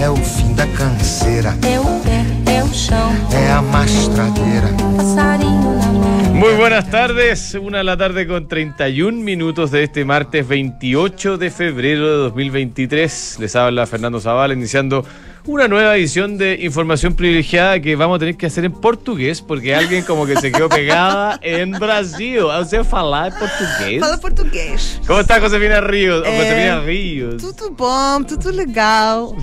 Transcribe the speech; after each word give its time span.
É 0.00 0.08
o 0.08 0.16
fim 0.16 0.54
da 0.54 0.66
canseira, 0.68 1.54
É 1.62 1.78
o 1.78 1.84
pé, 2.00 2.24
é 2.56 2.64
o 2.64 2.72
chão, 2.72 3.10
é 3.32 3.50
a 3.52 3.60
mastradeira. 3.62 4.68
passarinho 4.96 5.76
na 5.78 5.86
mão. 5.92 6.34
Muy 6.34 6.54
buenas 6.54 6.88
tardes, 6.90 7.54
una 7.54 7.78
de 7.78 7.84
la 7.84 7.96
tarde 7.98 8.26
con 8.26 8.48
31 8.48 9.22
minutos 9.22 9.70
de 9.70 9.82
este 9.84 10.06
martes 10.06 10.48
28 10.48 11.36
de 11.36 11.50
febrero 11.50 12.08
de 12.10 12.16
2023. 12.16 13.36
Les 13.40 13.54
habla 13.54 13.86
Fernando 13.86 14.18
Zavala 14.20 14.54
iniciando 14.54 15.04
una 15.46 15.68
nueva 15.68 15.96
edición 15.96 16.38
de 16.38 16.58
Información 16.62 17.14
Privilegiada 17.14 17.78
que 17.80 17.94
vamos 17.94 18.16
a 18.16 18.18
tener 18.20 18.36
que 18.38 18.46
hacer 18.46 18.64
en 18.64 18.72
portugués 18.72 19.42
porque 19.42 19.74
alguien 19.74 20.02
como 20.04 20.24
que 20.24 20.36
se 20.36 20.50
quedó 20.50 20.70
pegada 20.70 21.38
en 21.42 21.72
Brasil. 21.72 22.38
O 22.38 22.64
sea, 22.64 22.84
falar 22.84 23.32
portugués. 23.38 24.00
Fala 24.00 24.16
português. 24.18 24.98
¿Cómo 25.06 25.20
está 25.20 25.38
Josefina 25.40 25.82
Ríos? 25.82 26.24
Eh, 26.26 26.36
Josefina 26.38 26.80
Ríos. 26.80 27.36
Tudo 27.36 27.70
bom, 27.70 28.24
tudo 28.24 28.50
legal. 28.50 29.34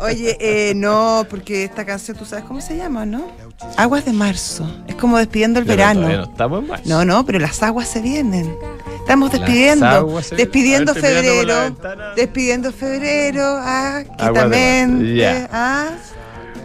Oye, 0.00 0.36
eh, 0.40 0.72
no, 0.74 1.26
porque 1.28 1.64
esta 1.64 1.84
canción, 1.84 2.16
tú 2.16 2.24
sabes 2.24 2.44
cómo 2.44 2.60
se 2.60 2.76
llama, 2.76 3.06
¿no? 3.06 3.30
Aguas 3.76 4.04
de 4.04 4.12
marzo. 4.12 4.68
Es 4.86 4.94
como 4.96 5.18
despidiendo 5.18 5.58
el 5.60 5.66
Pero 5.66 5.76
verano. 5.78 6.08
no 6.08 6.22
estamos 6.24 6.62
en 6.62 6.68
marzo. 6.68 6.84
No, 6.88 7.04
no, 7.04 7.24
pero 7.24 7.38
las 7.38 7.62
aguas 7.62 7.88
se 7.88 8.00
vienen. 8.00 8.54
Estamos 8.98 9.30
despidiendo, 9.30 10.20
se 10.20 10.34
despidiendo 10.34 10.92
ver, 10.92 11.02
febrero, 11.02 11.76
despidiendo 12.16 12.72
febrero, 12.72 13.42
ah, 13.60 14.02
quitamente, 14.18 14.86
marzo, 14.86 15.14
ya. 15.14 15.48
ah. 15.52 15.88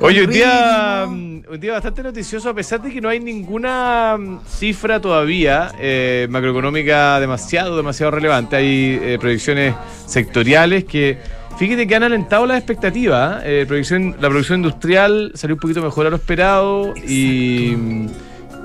Oye, 0.03 0.23
un 0.25 0.31
día, 0.31 1.01
ritmo. 1.05 1.15
mm, 1.15 1.41
un 1.53 1.59
día 1.59 1.73
bastante 1.73 2.01
noticioso, 2.01 2.49
a 2.49 2.55
pesar 2.55 2.81
de 2.81 2.91
que 2.91 2.99
no 2.99 3.07
hay 3.09 3.19
ninguna 3.19 4.17
mm, 4.17 4.39
cifra 4.47 4.99
todavía 4.99 5.71
eh, 5.79 6.25
macroeconómica 6.31 7.19
demasiado, 7.19 7.77
demasiado 7.77 8.09
relevante. 8.11 8.55
Hay 8.55 8.99
eh, 8.99 9.17
proyecciones 9.21 9.75
sectoriales 10.07 10.85
que, 10.85 11.19
fíjate 11.61 11.85
que 11.85 11.95
han 11.95 12.01
alentado 12.01 12.47
las 12.47 12.57
expectativas. 12.57 13.43
¿eh? 13.43 13.67
Eh, 13.69 14.13
la 14.19 14.29
producción 14.29 14.59
industrial 14.61 15.31
salió 15.35 15.55
un 15.55 15.59
poquito 15.59 15.79
mejor 15.83 16.07
a 16.07 16.09
lo 16.09 16.15
esperado 16.15 16.93
y 17.07 17.75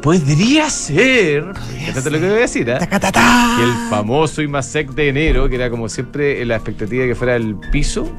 podría 0.00 0.70
ser, 0.70 1.44
fíjate 1.78 2.10
lo 2.10 2.18
que 2.18 2.26
voy 2.26 2.36
a 2.38 2.40
decir, 2.40 2.66
¿eh? 2.70 2.78
Que 2.78 3.64
el 3.64 3.90
famoso 3.90 4.40
IMASEC 4.40 4.92
de 4.92 5.08
enero, 5.10 5.46
que 5.46 5.56
era 5.56 5.68
como 5.68 5.90
siempre 5.90 6.42
la 6.46 6.56
expectativa 6.56 7.02
de 7.02 7.08
que 7.10 7.14
fuera 7.14 7.36
el 7.36 7.54
piso, 7.70 8.10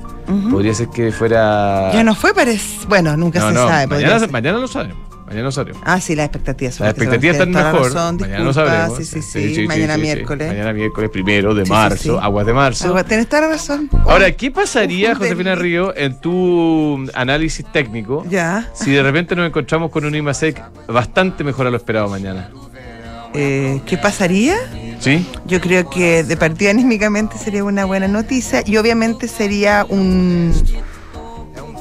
podría 0.52 0.76
ser 0.76 0.90
que 0.90 1.12
fuera... 1.12 1.92
Ya 1.92 2.04
no 2.04 2.14
fue, 2.14 2.36
parece. 2.36 2.86
Bueno, 2.88 3.18
nunca 3.18 3.40
No, 3.40 3.48
se 3.48 3.54
no, 3.56 3.68
sabe. 3.68 3.88
podría 3.88 4.10
mañana, 4.10 4.28
mañana 4.32 4.58
lo 4.60 4.68
sabremos. 4.68 5.07
Mañana 5.28 5.44
lo 5.44 5.52
sabremos. 5.52 5.82
Ah, 5.86 6.00
sí, 6.00 6.16
las 6.16 6.26
expectativas. 6.28 6.76
son 6.76 6.86
Las 6.88 6.94
expectativas 6.96 7.36
están 7.36 7.52
mejor. 7.52 7.82
razón, 7.94 8.18
mañana 8.18 8.46
disculpa, 8.46 8.54
sabremos. 8.72 8.98
Sí, 8.98 9.22
sí, 9.22 9.56
sí. 9.56 9.68
mañana 9.68 9.96
sí, 9.96 10.00
sí. 10.00 10.06
miércoles. 10.06 10.48
Mañana 10.48 10.74
miércoles 10.74 11.10
primero 11.10 11.54
de 11.54 11.66
marzo, 11.66 12.20
aguas 12.22 12.46
de 12.46 12.54
marzo. 12.54 12.88
Agua- 12.88 13.04
Tienes 13.04 13.28
toda 13.28 13.42
la 13.42 13.48
razón. 13.50 13.90
Ahora, 14.06 14.32
¿qué 14.32 14.52
pasaría, 14.52 15.16
Josefina 15.16 15.56
Río, 15.56 15.94
en 15.98 16.20
tu 16.22 17.06
análisis 17.14 17.66
técnico 17.74 18.26
Ya. 18.30 18.70
si 18.74 18.92
de 18.92 19.04
repente 19.04 19.36
nos 19.36 19.46
encontramos 19.48 19.92
con 19.92 20.06
un 20.06 20.16
IMASEC 20.16 20.62
bastante 20.88 21.44
mejor 21.44 21.68
a 21.68 21.72
lo 21.72 21.78
esperado 21.78 22.08
mañana? 22.08 22.50
Eh, 23.34 23.82
¿Qué 23.86 23.98
pasaría? 23.98 24.56
¿Sí? 25.00 25.28
Yo 25.46 25.60
creo 25.62 25.90
que 25.90 26.24
de 26.24 26.38
partida 26.38 26.72
anímicamente 26.72 27.38
sería 27.38 27.64
una 27.64 27.84
buena 27.86 28.08
noticia 28.08 28.64
y 28.66 28.78
obviamente 28.78 29.28
sería 29.28 29.86
un 29.88 30.54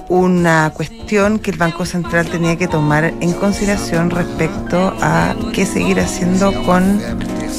una 0.09 0.71
cuestión 0.75 1.39
que 1.39 1.51
el 1.51 1.59
Banco 1.59 1.85
Central 1.85 2.27
tenía 2.27 2.57
que 2.57 2.69
tomar 2.69 3.05
en 3.21 3.33
consideración 3.33 4.11
respecto 4.11 4.95
a 5.01 5.35
qué 5.53 5.67
seguir 5.67 6.01
haciendo 6.01 6.53
con 6.65 7.01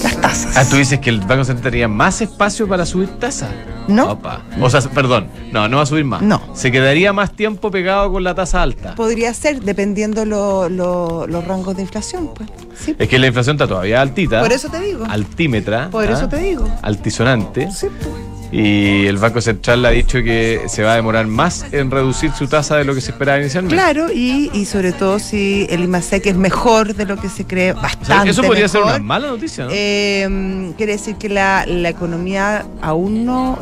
las 0.03 0.17
tasas. 0.21 0.57
Ah, 0.57 0.65
tú 0.69 0.75
dices 0.77 0.99
que 0.99 1.09
el 1.09 1.19
Banco 1.21 1.43
Central 1.43 1.63
tendría 1.63 1.87
más 1.87 2.21
espacio 2.21 2.67
para 2.67 2.85
subir 2.85 3.09
tasa. 3.19 3.49
No. 3.87 4.11
Opa. 4.11 4.41
O 4.61 4.69
sea, 4.69 4.81
perdón, 4.81 5.27
no, 5.53 5.67
no 5.69 5.77
va 5.77 5.83
a 5.83 5.85
subir 5.85 6.03
más. 6.03 6.21
No. 6.21 6.41
Se 6.53 6.71
quedaría 6.73 7.13
más 7.13 7.31
tiempo 7.33 7.71
pegado 7.71 8.11
con 8.11 8.23
la 8.23 8.35
tasa 8.35 8.61
alta. 8.61 8.95
Podría 8.95 9.33
ser, 9.33 9.61
dependiendo 9.61 10.25
lo- 10.25 10.67
lo- 10.67 11.25
los 11.25 11.45
rangos 11.45 11.75
de 11.77 11.83
inflación. 11.83 12.31
Pues. 12.35 12.49
Sí, 12.77 12.95
Es 12.99 13.07
que 13.07 13.17
la 13.17 13.27
inflación 13.27 13.55
está 13.55 13.65
todavía 13.67 14.01
altita. 14.01 14.41
por 14.41 14.51
eso 14.51 14.67
te 14.69 14.79
digo. 14.81 15.05
Altímetra. 15.09 15.89
Por 15.89 16.05
¿ah? 16.07 16.11
eso 16.13 16.27
te 16.27 16.37
digo. 16.37 16.67
Altisonante. 16.81 17.71
Sí, 17.71 17.87
pues. 18.01 18.26
Y 18.51 19.05
el 19.05 19.17
Banco 19.17 19.41
Central 19.41 19.85
ha 19.85 19.89
dicho 19.89 20.23
que 20.23 20.61
se 20.67 20.83
va 20.83 20.93
a 20.93 20.95
demorar 20.95 21.27
más 21.27 21.65
en 21.71 21.91
reducir 21.91 22.31
su 22.31 22.47
tasa 22.47 22.77
de 22.77 22.85
lo 22.85 22.95
que 22.95 23.01
se 23.01 23.11
esperaba 23.11 23.39
inicialmente. 23.39 23.75
Claro, 23.75 24.11
y, 24.11 24.49
y 24.53 24.65
sobre 24.65 24.93
todo 24.93 25.19
si 25.19 25.67
el 25.69 25.83
IMASEC 25.83 26.27
es 26.27 26.37
mejor 26.37 26.95
de 26.95 27.05
lo 27.05 27.17
que 27.17 27.29
se 27.29 27.45
cree, 27.45 27.71
O 27.71 27.75
sea, 27.75 27.83
bastante 27.83 28.29
eso 28.31 28.43
podría 28.43 28.67
ser 28.67 28.83
una 28.83 28.99
mala 28.99 29.27
noticia, 29.27 29.65
¿no? 29.65 29.71
Eh, 29.73 30.71
quiere 30.77 30.93
decir 30.93 31.15
que 31.15 31.29
la, 31.29 31.65
la 31.65 31.89
economía 31.89 32.65
aún 32.81 33.25
no, 33.25 33.59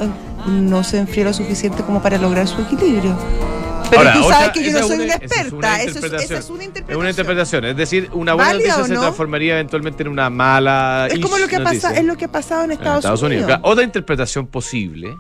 no 0.48 0.84
se 0.84 1.00
enfría 1.00 1.26
lo 1.26 1.34
suficiente 1.34 1.84
como 1.84 2.02
para 2.02 2.18
lograr 2.18 2.48
su 2.48 2.62
equilibrio. 2.62 3.18
Pero 3.90 4.00
Ahora, 4.02 4.14
tú 4.14 4.24
sabes 4.30 4.50
que 4.52 4.64
yo 4.72 4.80
no 4.80 4.88
soy 4.88 5.00
una 5.00 5.16
experta. 5.16 5.82
Eso 5.84 6.00
es- 6.00 6.24
esa 6.24 6.38
es 6.40 6.50
una 6.50 6.64
interpretación. 6.64 6.90
Es 6.90 6.98
una 6.98 7.10
interpretación, 7.10 7.66
es 7.66 7.78
decir, 7.78 8.10
una 8.14 8.34
buena 8.34 8.52
¿Válida 8.52 8.70
noticia 8.78 8.96
se 8.96 9.00
transformaría 9.02 9.54
eventualmente 9.56 10.04
en 10.04 10.10
una 10.10 10.30
mala 10.30 11.08
Es 11.12 11.20
como 11.20 11.38
lo 11.38 11.48
que, 11.48 11.60
noticia. 11.60 11.90
pasa, 11.90 12.00
es 12.00 12.06
lo 12.06 12.16
que 12.18 12.26
ha 12.26 12.32
pasado 12.32 12.64
en 12.64 12.72
en 12.72 12.78
Estados, 12.78 13.22
Unidos. 13.22 13.52
Otra 13.64 13.84
interpretación 13.84 14.48
posible 14.48 15.16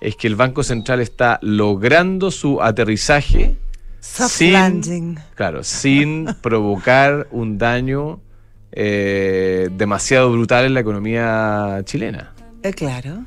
es 0.00 0.16
que 0.16 0.26
el 0.26 0.36
Banco 0.36 0.62
Central 0.62 1.00
está 1.00 1.38
logrando 1.42 2.30
su 2.30 2.62
aterrizaje 2.62 3.56
Soft 4.00 4.32
sin, 4.32 4.52
landing. 4.54 5.18
claro, 5.34 5.62
sin 5.62 6.26
provocar 6.42 7.28
un 7.30 7.58
daño 7.58 8.20
eh, 8.72 9.68
demasiado 9.72 10.30
brutal 10.32 10.64
en 10.64 10.74
la 10.74 10.80
economía 10.80 11.80
chilena. 11.84 12.32
Eh, 12.62 12.72
claro. 12.72 13.24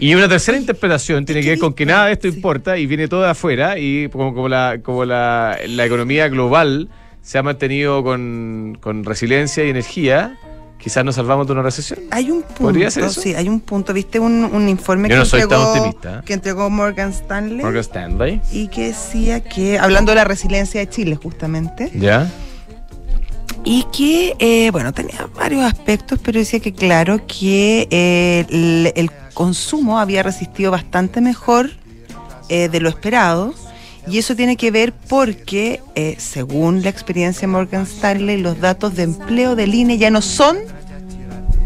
Y 0.00 0.14
una 0.14 0.28
tercera 0.28 0.56
interpretación 0.56 1.26
tiene 1.26 1.42
que 1.42 1.50
ver 1.50 1.58
con 1.58 1.74
que 1.74 1.84
nada 1.84 2.06
de 2.06 2.12
esto 2.14 2.26
importa 2.26 2.78
y 2.78 2.86
viene 2.86 3.06
todo 3.06 3.22
de 3.22 3.28
afuera 3.30 3.78
y 3.78 4.08
como, 4.08 4.34
como 4.34 4.48
la, 4.48 4.78
como 4.82 5.04
la, 5.04 5.58
la 5.68 5.84
economía 5.84 6.28
global 6.28 6.88
se 7.22 7.36
ha 7.36 7.42
mantenido 7.42 8.02
con, 8.02 8.78
con 8.80 9.04
resiliencia 9.04 9.62
y 9.62 9.68
energía, 9.68 10.38
quizás 10.78 11.04
nos 11.04 11.16
salvamos 11.16 11.46
de 11.46 11.52
una 11.52 11.60
recesión. 11.62 11.98
Hay 12.10 12.30
un 12.30 12.40
punto, 12.42 12.62
¿Podría 12.62 12.90
ser 12.90 13.04
eso? 13.04 13.20
sí, 13.20 13.34
hay 13.34 13.46
un 13.48 13.60
punto. 13.60 13.92
¿Viste 13.92 14.18
un, 14.18 14.44
un 14.44 14.68
informe 14.70 15.08
Yo 15.10 15.16
que, 15.16 15.16
no 15.18 15.22
entregó, 15.24 15.68
optimista. 15.68 16.22
que 16.24 16.32
entregó 16.32 16.70
Morgan 16.70 17.10
Stanley? 17.10 17.62
Morgan 17.62 17.80
Stanley. 17.82 18.40
Y 18.52 18.68
que 18.68 18.86
decía 18.88 19.40
que, 19.40 19.78
hablando 19.78 20.12
de 20.12 20.16
la 20.16 20.24
resiliencia 20.24 20.80
de 20.80 20.88
Chile 20.88 21.16
justamente, 21.22 21.90
¿Ya? 21.94 22.26
y 23.64 23.84
que, 23.94 24.34
eh, 24.38 24.70
bueno, 24.70 24.94
tenía 24.94 25.28
varios 25.36 25.62
aspectos, 25.62 26.18
pero 26.24 26.38
decía 26.38 26.60
que 26.60 26.72
claro, 26.72 27.20
que 27.26 27.86
eh, 27.90 28.46
el, 28.48 28.92
el 28.96 29.10
consumo 29.40 29.98
había 29.98 30.22
resistido 30.22 30.70
bastante 30.70 31.22
mejor 31.22 31.70
eh, 32.50 32.68
de 32.68 32.78
lo 32.78 32.90
esperado. 32.90 33.54
Y 34.06 34.18
eso 34.18 34.36
tiene 34.36 34.58
que 34.58 34.70
ver 34.70 34.92
porque, 34.92 35.80
eh, 35.94 36.16
según 36.18 36.82
la 36.82 36.90
experiencia 36.90 37.42
de 37.42 37.46
Morgan 37.46 37.84
Stanley, 37.84 38.36
los 38.36 38.60
datos 38.60 38.96
de 38.96 39.04
empleo 39.04 39.56
del 39.56 39.74
INE 39.74 39.96
ya 39.96 40.10
no 40.10 40.20
son 40.20 40.58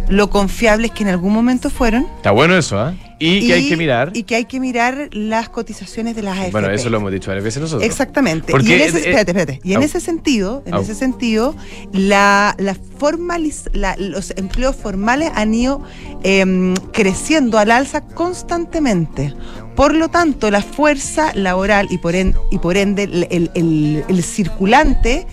lo 0.09 0.31
confiables 0.31 0.93
que 0.93 1.03
en 1.03 1.09
algún 1.09 1.33
momento 1.33 1.69
fueron. 1.69 2.07
Está 2.17 2.31
bueno 2.31 2.57
eso, 2.57 2.79
¿ah? 2.79 2.95
Y, 3.19 3.47
que 3.47 3.55
hay 3.55 3.69
que 3.69 3.77
mirar. 3.77 4.11
Y 4.15 4.25
que 4.25 4.35
hay 4.37 4.45
que 4.45 4.59
mirar 4.61 5.09
las 5.13 5.49
cotizaciones 5.49 6.17
de 6.17 6.23
las 6.23 6.37
AFP. 6.39 6.51
bueno, 6.53 6.71
eso 6.71 6.91
lo 6.91 6.97
hemos 6.99 7.13
dicho 7.13 7.31
varias 7.31 7.45
veces 7.45 7.63
nosotros. 7.63 7.85
Exactamente. 7.89 8.51
Porque, 8.51 8.69
y 8.71 8.73
en 8.75 8.81
ese, 8.81 8.97
eh, 8.99 9.01
espérate, 9.11 9.31
espérate. 9.31 9.61
Y 9.63 9.71
en 9.73 9.79
au. 9.79 9.83
ese 9.85 10.01
sentido, 10.01 10.63
en 10.67 10.75
Au. 10.75 10.83
ese 10.83 10.95
sentido, 10.95 11.55
la, 11.93 12.55
la 12.59 12.75
formaliz- 12.99 13.71
la- 13.73 13.97
los 13.99 14.33
empleos 14.37 14.75
formales 14.77 15.31
han 15.35 15.55
ido 15.55 15.83
em, 16.23 16.75
creciendo 16.93 17.59
al 17.59 17.71
alza 17.71 18.01
constantemente. 18.03 19.35
Por 19.77 19.95
lo 19.95 20.09
tanto, 20.09 20.51
la 20.51 20.63
fuerza 20.63 21.33
laboral 21.35 21.89
y 21.91 21.99
por, 21.99 22.15
en- 22.15 22.35
y 22.51 22.59
por 22.59 22.77
ende 22.77 23.05
el, 23.05 23.27
el- 23.31 23.51
el- 23.55 24.05
el 24.09 24.23
circulante 24.23 25.27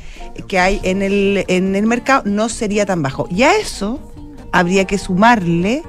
que 0.48 0.60
hay 0.60 0.80
en 0.84 1.02
el, 1.02 1.44
en 1.48 1.76
el 1.76 1.86
mercado 1.86 2.24
no 2.26 2.48
sería 2.50 2.86
tan 2.86 3.02
bajo. 3.02 3.28
Y 3.30 3.44
a 3.44 3.56
eso 3.56 4.00
habría 4.52 4.86
que 4.86 4.98
sumarle 4.98 5.84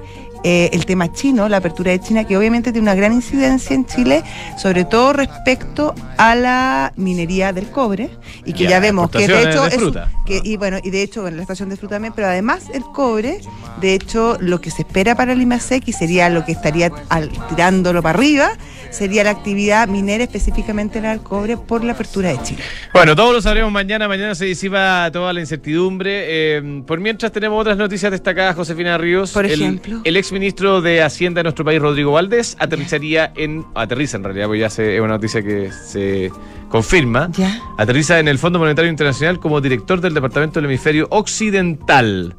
eh, 0.44 0.70
el 0.72 0.86
tema 0.86 1.12
chino, 1.12 1.48
la 1.48 1.58
apertura 1.58 1.90
de 1.92 2.00
China, 2.00 2.24
que 2.24 2.36
obviamente 2.36 2.72
tiene 2.72 2.84
una 2.84 2.94
gran 2.94 3.12
incidencia 3.12 3.74
en 3.74 3.86
Chile, 3.86 4.22
sobre 4.58 4.84
todo 4.84 5.12
respecto 5.12 5.94
a 6.18 6.34
la 6.34 6.92
minería 6.96 7.52
del 7.52 7.70
cobre, 7.70 8.10
y 8.44 8.52
que 8.52 8.64
ya 8.66 8.80
vemos 8.80 9.10
que 9.10 9.26
de 9.28 9.42
hecho 9.50 9.62
de 9.62 9.68
es 9.68 9.82
que, 10.26 10.40
y 10.44 10.56
bueno, 10.56 10.78
y 10.82 10.90
de 10.90 11.02
hecho 11.02 11.26
en 11.28 11.36
la 11.36 11.42
estación 11.42 11.68
de 11.68 11.76
fruta 11.76 11.96
también, 11.96 12.12
pero 12.14 12.28
además 12.28 12.64
el 12.72 12.82
cobre, 12.82 13.40
de 13.80 13.94
hecho, 13.94 14.36
lo 14.40 14.60
que 14.60 14.70
se 14.70 14.82
espera 14.82 15.14
para 15.14 15.32
el 15.32 15.42
IMASEC 15.42 15.88
y 15.88 15.92
sería 15.92 16.28
lo 16.28 16.44
que 16.44 16.52
estaría 16.52 16.90
al- 17.08 17.30
tirándolo 17.48 18.02
para 18.02 18.18
arriba, 18.18 18.50
sería 18.92 19.24
la 19.24 19.30
actividad 19.30 19.88
minera, 19.88 20.22
específicamente 20.24 21.00
la 21.00 21.10
del 21.10 21.20
cobre, 21.20 21.56
por 21.56 21.82
la 21.82 21.92
apertura 21.92 22.28
de 22.30 22.42
Chile. 22.42 22.62
Bueno, 22.92 23.16
todos 23.16 23.32
lo 23.34 23.40
sabremos 23.42 23.72
mañana. 23.72 24.06
Mañana 24.06 24.34
se 24.34 24.44
disipa 24.44 25.10
toda 25.12 25.32
la 25.32 25.40
incertidumbre. 25.40 26.58
Eh, 26.58 26.82
por 26.86 27.00
mientras 27.00 27.32
tenemos 27.32 27.60
otras 27.60 27.76
noticias 27.76 28.12
destacadas, 28.12 28.54
Josefina 28.54 28.98
Ríos. 28.98 29.32
Por 29.32 29.46
El- 29.46 29.52
ejemplo. 29.52 30.00
El, 30.04 30.16
exministro 30.16 30.80
de 30.82 31.02
Hacienda 31.02 31.40
de 31.40 31.44
nuestro 31.44 31.64
país, 31.64 31.80
Rodrigo 31.80 32.12
Valdés, 32.12 32.56
aterrizaría 32.60 33.32
en. 33.36 33.64
Aterriza 33.74 34.16
en 34.18 34.24
realidad, 34.24 34.46
porque 34.46 34.60
ya 34.60 34.70
se- 34.70 34.94
es 34.94 35.00
una 35.00 35.14
noticia 35.14 35.42
que 35.42 35.70
se 35.72 36.30
confirma. 36.68 37.28
Ya. 37.32 37.60
Aterriza 37.78 38.18
en 38.18 38.28
el 38.28 38.38
Fondo 38.38 38.58
Monetario 38.58 38.90
Internacional 38.90 39.40
como 39.40 39.60
director 39.60 40.00
del 40.00 40.14
Departamento 40.14 40.60
del 40.60 40.66
Hemisferio 40.70 41.06
Occidental. 41.10 42.34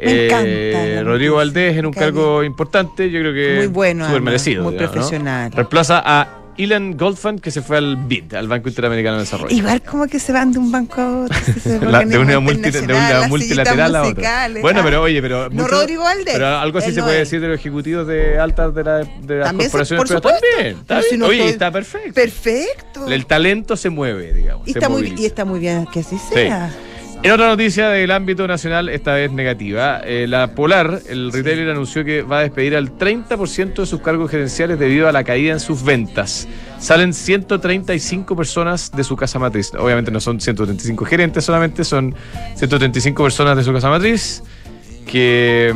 Me 0.00 0.26
encanta 0.26 0.86
la 0.96 1.02
Rodrigo 1.02 1.36
Valdés 1.36 1.76
en 1.76 1.86
un 1.86 1.92
cargo 1.92 2.42
importante, 2.44 3.10
yo 3.10 3.20
creo 3.20 3.32
que 3.34 3.54
Muy 3.56 3.66
bueno, 3.68 4.08
merecido. 4.20 4.62
muy 4.64 4.72
digamos, 4.72 4.94
¿no? 4.94 5.00
profesional. 5.00 5.52
Reemplaza 5.52 6.02
a 6.04 6.28
Ilan 6.58 6.96
Goldfund, 6.96 7.40
que 7.42 7.50
se 7.50 7.60
fue 7.60 7.76
al 7.76 7.96
BID, 7.96 8.32
al 8.32 8.48
Banco 8.48 8.70
Interamericano 8.70 9.16
de 9.16 9.24
Desarrollo. 9.24 9.54
Igual 9.54 9.82
como 9.82 10.06
que 10.06 10.18
se 10.18 10.32
van 10.32 10.52
de 10.52 10.58
un 10.58 10.72
banco 10.72 11.00
a 11.02 11.18
otro. 11.24 11.36
La- 11.90 12.02
de 12.02 12.18
una, 12.18 12.40
multi- 12.40 12.70
de 12.70 12.94
una 12.94 13.28
multilateral 13.28 13.94
a 13.94 14.02
otra. 14.04 14.48
Bueno, 14.62 14.80
ah. 14.80 14.82
pero 14.82 15.02
oye, 15.02 15.20
pero. 15.20 15.50
No 15.50 15.64
mucho- 15.64 15.68
Rodrigo 15.68 16.04
Valdés. 16.04 16.32
Pero 16.32 16.46
algo 16.56 16.78
así 16.78 16.92
se 16.92 17.00
no 17.00 17.04
puede 17.06 17.20
es. 17.20 17.28
decir 17.28 17.42
de 17.42 17.48
los 17.48 17.58
ejecutivos 17.60 18.06
de 18.06 18.38
altas 18.38 18.74
de, 18.74 18.84
la, 18.84 18.98
de 19.00 19.36
las 19.36 19.48
También 19.48 19.70
se- 19.70 19.76
corporaciones 19.78 20.20
por. 20.22 20.32
También, 20.32 20.78
está 20.78 20.94
Pero 20.96 21.02
si 21.10 21.16
no 21.18 21.26
Oye, 21.26 21.38
estoy- 21.40 21.50
está 21.52 21.70
perfecto. 21.70 22.14
Perfecto. 22.14 23.06
El 23.10 23.26
talento 23.26 23.76
se 23.76 23.90
mueve, 23.90 24.32
digamos. 24.32 24.66
y, 24.66 24.70
está 24.70 24.88
muy, 24.88 25.14
y 25.14 25.26
está 25.26 25.44
muy 25.44 25.60
bien 25.60 25.86
que 25.92 26.00
así 26.00 26.16
sea. 26.32 26.70
En 27.26 27.32
otra 27.32 27.48
noticia 27.48 27.88
del 27.88 28.12
ámbito 28.12 28.46
nacional, 28.46 28.88
esta 28.88 29.14
vez 29.14 29.32
negativa, 29.32 29.98
eh, 30.04 30.28
la 30.28 30.54
Polar, 30.54 31.00
el 31.08 31.32
retailer, 31.32 31.68
anunció 31.70 32.04
que 32.04 32.22
va 32.22 32.38
a 32.38 32.42
despedir 32.42 32.76
al 32.76 32.96
30% 32.96 33.82
de 33.82 33.86
sus 33.86 34.00
cargos 34.00 34.30
gerenciales 34.30 34.78
debido 34.78 35.08
a 35.08 35.12
la 35.12 35.24
caída 35.24 35.52
en 35.52 35.58
sus 35.58 35.82
ventas. 35.82 36.46
Salen 36.78 37.12
135 37.12 38.36
personas 38.36 38.92
de 38.92 39.02
su 39.02 39.16
casa 39.16 39.40
matriz. 39.40 39.72
Obviamente 39.76 40.12
no 40.12 40.20
son 40.20 40.40
135 40.40 41.04
gerentes 41.04 41.44
solamente, 41.44 41.82
son 41.82 42.14
135 42.54 43.20
personas 43.20 43.56
de 43.56 43.64
su 43.64 43.72
casa 43.72 43.90
matriz 43.90 44.44
que 45.06 45.74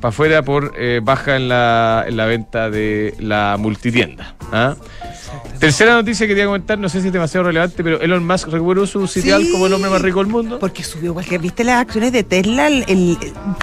para 0.00 0.10
afuera 0.10 0.42
por 0.42 0.72
eh, 0.78 1.00
baja 1.02 1.36
en 1.36 1.48
la, 1.48 2.04
en 2.06 2.16
la 2.16 2.26
venta 2.26 2.70
de 2.70 3.14
la 3.18 3.56
multitienda. 3.58 4.34
¿ah? 4.52 4.76
Tercera 5.58 5.94
noticia 5.94 6.26
que 6.26 6.32
quería 6.34 6.44
comentar, 6.46 6.78
no 6.78 6.88
sé 6.88 7.00
si 7.00 7.06
es 7.08 7.12
demasiado 7.12 7.46
relevante, 7.46 7.82
pero 7.82 8.00
Elon 8.00 8.26
Musk 8.26 8.48
recuperó 8.48 8.86
su 8.86 9.06
sitial 9.06 9.42
Sí. 9.42 9.50
como 9.50 9.66
el 9.66 9.72
hombre 9.72 9.90
más 9.90 10.02
rico 10.02 10.18
del 10.20 10.28
mundo. 10.28 10.58
Porque 10.58 10.84
subió, 10.84 11.14
porque 11.14 11.38
viste 11.38 11.64
las 11.64 11.80
acciones 11.80 12.12
de 12.12 12.22
Tesla, 12.22 12.68
el, 12.68 12.84
el 12.86 13.16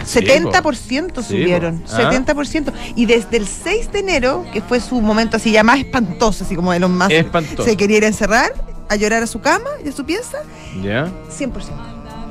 70% 0.05 1.21
Sí, 1.21 1.27
subieron. 1.29 1.83
Ah. 1.91 2.11
70%. 2.11 2.73
Y 2.95 3.05
desde 3.05 3.37
el 3.37 3.47
6 3.47 3.91
de 3.91 3.99
enero, 3.99 4.45
que 4.51 4.61
fue 4.61 4.79
su 4.79 4.99
momento 5.01 5.37
así 5.37 5.51
ya 5.51 5.63
más 5.63 5.79
espantoso, 5.79 6.43
así 6.43 6.55
como 6.55 6.73
Elon 6.73 6.97
Musk 6.97 7.11
Espantoso. 7.11 7.63
se 7.63 7.77
quería 7.77 7.97
ir 7.97 8.03
a 8.05 8.07
encerrar, 8.07 8.51
a 8.89 8.95
llorar 8.95 9.23
a 9.23 9.27
su 9.27 9.39
cama 9.39 9.69
y 9.85 9.89
a 9.89 9.91
su 9.91 10.03
pieza, 10.05 10.39
¿Ya? 10.81 11.07
100%. 11.29 11.51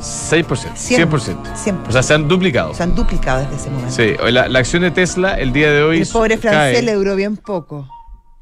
6%. 0.02 0.46
100%. 0.74 1.06
100%. 1.54 1.88
O 1.88 1.92
sea, 1.92 2.02
se 2.02 2.14
han 2.14 2.26
duplicado. 2.28 2.74
Se 2.74 2.82
han 2.82 2.94
duplicado 2.94 3.40
desde 3.42 3.56
ese 3.56 3.70
momento. 3.70 3.92
Sí, 3.94 4.14
la, 4.32 4.48
la 4.48 4.58
acción 4.58 4.82
de 4.82 4.90
Tesla 4.90 5.34
el 5.34 5.52
día 5.52 5.70
de 5.70 5.82
hoy. 5.82 6.00
el 6.00 6.08
pobre 6.08 6.38
cae. 6.38 6.50
francés 6.50 6.84
le 6.84 6.94
duró 6.94 7.14
bien 7.16 7.36
poco. 7.36 7.88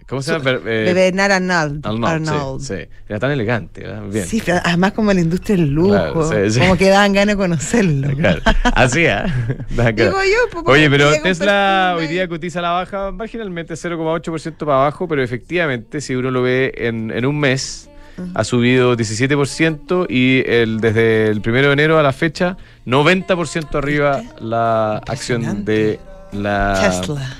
¿Cómo 0.08 0.22
se 0.22 0.32
llama? 0.32 0.58
Eh, 0.66 0.90
Bernard 0.92 1.30
Arnault. 1.30 1.86
Arnault, 1.86 2.04
sí, 2.04 2.30
Arnault. 2.32 2.60
Sí, 2.62 2.74
Era 3.08 3.20
tan 3.20 3.30
elegante, 3.30 3.82
¿verdad? 3.82 4.02
Bien. 4.08 4.26
Sí, 4.26 4.42
pero 4.44 4.58
además 4.64 4.92
como 4.92 5.12
la 5.12 5.20
industria 5.20 5.54
del 5.56 5.68
lujo, 5.70 5.90
Claro, 5.90 6.28
sí, 6.28 6.50
sí. 6.50 6.58
como 6.58 6.76
que 6.76 6.88
daban 6.88 7.12
ganas 7.12 7.36
de 7.36 7.40
conocerlo. 7.40 8.08
Claro. 8.16 8.40
Así, 8.74 9.04
¿eh? 9.06 9.22
Digo 9.68 9.94
yo, 9.94 10.50
pues, 10.50 10.64
Oye, 10.66 10.90
pero 10.90 11.12
Tesla 11.22 11.94
hoy 11.96 12.08
día 12.08 12.26
cotiza 12.26 12.58
a 12.58 12.62
la 12.62 12.70
baja 12.70 13.12
marginalmente 13.12 13.74
0,8% 13.74 14.56
para 14.56 14.80
abajo, 14.80 15.06
pero 15.06 15.22
efectivamente, 15.22 16.00
si 16.00 16.16
uno 16.16 16.32
lo 16.32 16.42
ve 16.42 16.72
en, 16.76 17.12
en 17.12 17.24
un 17.26 17.38
mes, 17.38 17.89
ha 18.34 18.44
subido 18.44 18.96
17% 18.96 20.06
y 20.08 20.42
el, 20.50 20.80
desde 20.80 21.28
el 21.28 21.38
1 21.44 21.52
de 21.52 21.72
enero 21.72 21.98
a 21.98 22.02
la 22.02 22.12
fecha, 22.12 22.56
90% 22.86 23.74
arriba 23.76 24.22
la 24.40 24.98
acción 24.98 25.64
de 25.64 25.98
la 26.32 26.98
Tesla. 27.00 27.36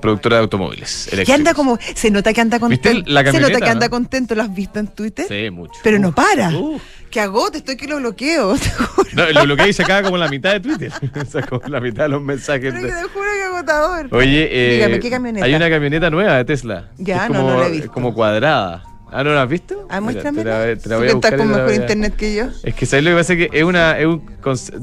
productora 0.00 0.36
de 0.36 0.42
automóviles. 0.42 1.06
Que 1.08 1.16
eléctricos. 1.16 1.38
anda 1.38 1.54
como, 1.54 1.78
se 1.94 2.10
nota 2.10 2.32
que 2.32 2.40
anda 2.40 2.58
¿Viste 2.58 2.90
contento. 2.90 3.10
se 3.32 3.40
nota 3.40 3.60
que 3.60 3.68
anda 3.70 3.86
no? 3.86 3.90
contento, 3.90 4.34
¿lo 4.34 4.42
has 4.42 4.54
visto 4.54 4.78
en 4.78 4.88
Twitter? 4.88 5.26
Sí, 5.28 5.50
mucho. 5.50 5.80
Pero 5.82 5.98
no 5.98 6.12
para. 6.14 6.50
uf. 6.50 6.82
Que 7.10 7.18
agote, 7.18 7.58
estoy 7.58 7.76
que 7.76 7.88
lo 7.88 7.96
bloqueo. 7.96 8.54
Te 8.56 8.70
juro. 8.70 9.08
No, 9.14 9.28
lo 9.32 9.42
bloqueé 9.42 9.70
y 9.70 9.72
sacaba 9.72 10.02
como 10.04 10.16
la 10.16 10.28
mitad 10.28 10.52
de 10.52 10.60
Twitter. 10.60 10.92
Sacó 11.28 11.60
la 11.66 11.80
mitad 11.80 12.04
de 12.04 12.10
los 12.10 12.22
mensajes. 12.22 12.72
Pero 12.72 12.86
que 12.86 12.94
de- 12.94 13.02
te 13.02 13.08
juro 13.08 13.24
que 13.36 13.42
agotador. 13.46 14.08
Oye, 14.14 14.48
eh, 14.52 14.74
Dígame, 14.76 15.00
¿qué 15.00 15.10
camioneta? 15.10 15.44
hay 15.44 15.54
una 15.54 15.68
camioneta 15.68 16.08
nueva 16.08 16.36
de 16.36 16.44
Tesla. 16.44 16.88
Ya, 16.98 17.24
Es 17.24 17.30
no, 17.32 17.38
como, 17.40 17.50
no 17.50 17.60
la 17.62 17.66
he 17.66 17.70
visto. 17.72 17.90
como 17.90 18.14
cuadrada. 18.14 18.84
Ah, 19.12 19.24
¿no 19.24 19.32
la 19.34 19.42
has 19.42 19.48
visto? 19.48 19.86
Ah, 19.90 20.00
muéstrame. 20.00 20.44
Te 20.44 20.76
te 20.76 20.88
la 20.88 20.96
Tú 20.96 21.00
voy 21.00 21.06
que 21.06 21.10
a 21.10 21.14
buscar. 21.14 21.32
estás 21.34 21.46
con 21.48 21.56
mejor 21.56 21.74
internet 21.74 22.16
que 22.16 22.34
yo. 22.34 22.44
Es 22.62 22.74
que 22.74 22.86
¿sabes 22.86 23.04
lo 23.04 23.10
que 23.12 23.16
pasa? 23.16 23.32
Es 23.34 23.38
que 23.50 23.58
es 23.58 23.64
una, 23.64 23.98
es 23.98 24.06
un 24.06 24.22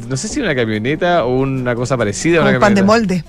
no 0.09 0.17
sé 0.17 0.27
si 0.27 0.39
una 0.41 0.53
camioneta 0.55 1.23
o 1.25 1.37
una 1.39 1.75
cosa 1.75 1.95
parecida 1.97 2.39
a 2.39 2.41
una 2.43 2.51
un 2.51 2.59
pan 2.59 2.75
de 2.75 2.83
molde. 2.83 3.23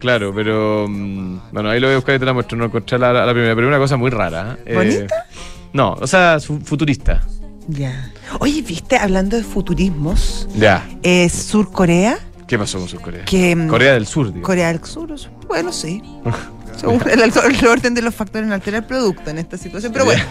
Claro, 0.00 0.32
pero 0.34 0.86
mm, 0.88 1.40
bueno, 1.52 1.70
ahí 1.70 1.80
lo 1.80 1.88
voy 1.88 1.94
a 1.94 1.96
buscar 1.98 2.14
y 2.14 2.18
te 2.18 2.24
la 2.24 2.32
muestro. 2.32 2.56
No 2.58 2.66
encontré 2.66 2.98
la, 2.98 3.12
la 3.12 3.32
primera, 3.32 3.54
pero 3.54 3.66
es 3.66 3.70
una 3.70 3.78
cosa 3.78 3.96
muy 3.96 4.10
rara. 4.10 4.56
¿eh? 4.64 4.74
¿Bonita? 4.74 5.24
no, 5.72 5.92
o 5.94 6.06
sea, 6.06 6.38
futurista. 6.40 7.22
Ya. 7.68 8.12
Oye, 8.40 8.62
viste, 8.62 8.96
hablando 8.96 9.36
de 9.36 9.42
futurismos, 9.42 10.48
Ya. 10.56 10.86
eh, 11.02 11.28
Sur 11.28 11.70
Corea, 11.72 12.18
¿Qué 12.46 12.58
pasó 12.58 12.78
con 12.78 12.88
Sur 12.88 13.00
Corea? 13.02 13.24
que 13.26 13.54
mm, 13.54 13.68
Corea 13.68 13.92
del 13.94 14.06
Sur, 14.06 14.32
digo. 14.32 14.46
Corea 14.46 14.68
del 14.68 14.82
Sur, 14.84 15.14
bueno, 15.48 15.72
sí. 15.72 16.02
Según 16.78 17.02
el, 17.10 17.20
el 17.20 17.66
orden 17.66 17.94
de 17.94 18.02
los 18.02 18.14
factores 18.14 18.46
en 18.46 18.52
alterar 18.52 18.82
el 18.82 18.86
producto 18.86 19.30
en 19.30 19.38
esta 19.38 19.56
situación. 19.58 19.92
Pero 19.92 20.04
bueno, 20.04 20.22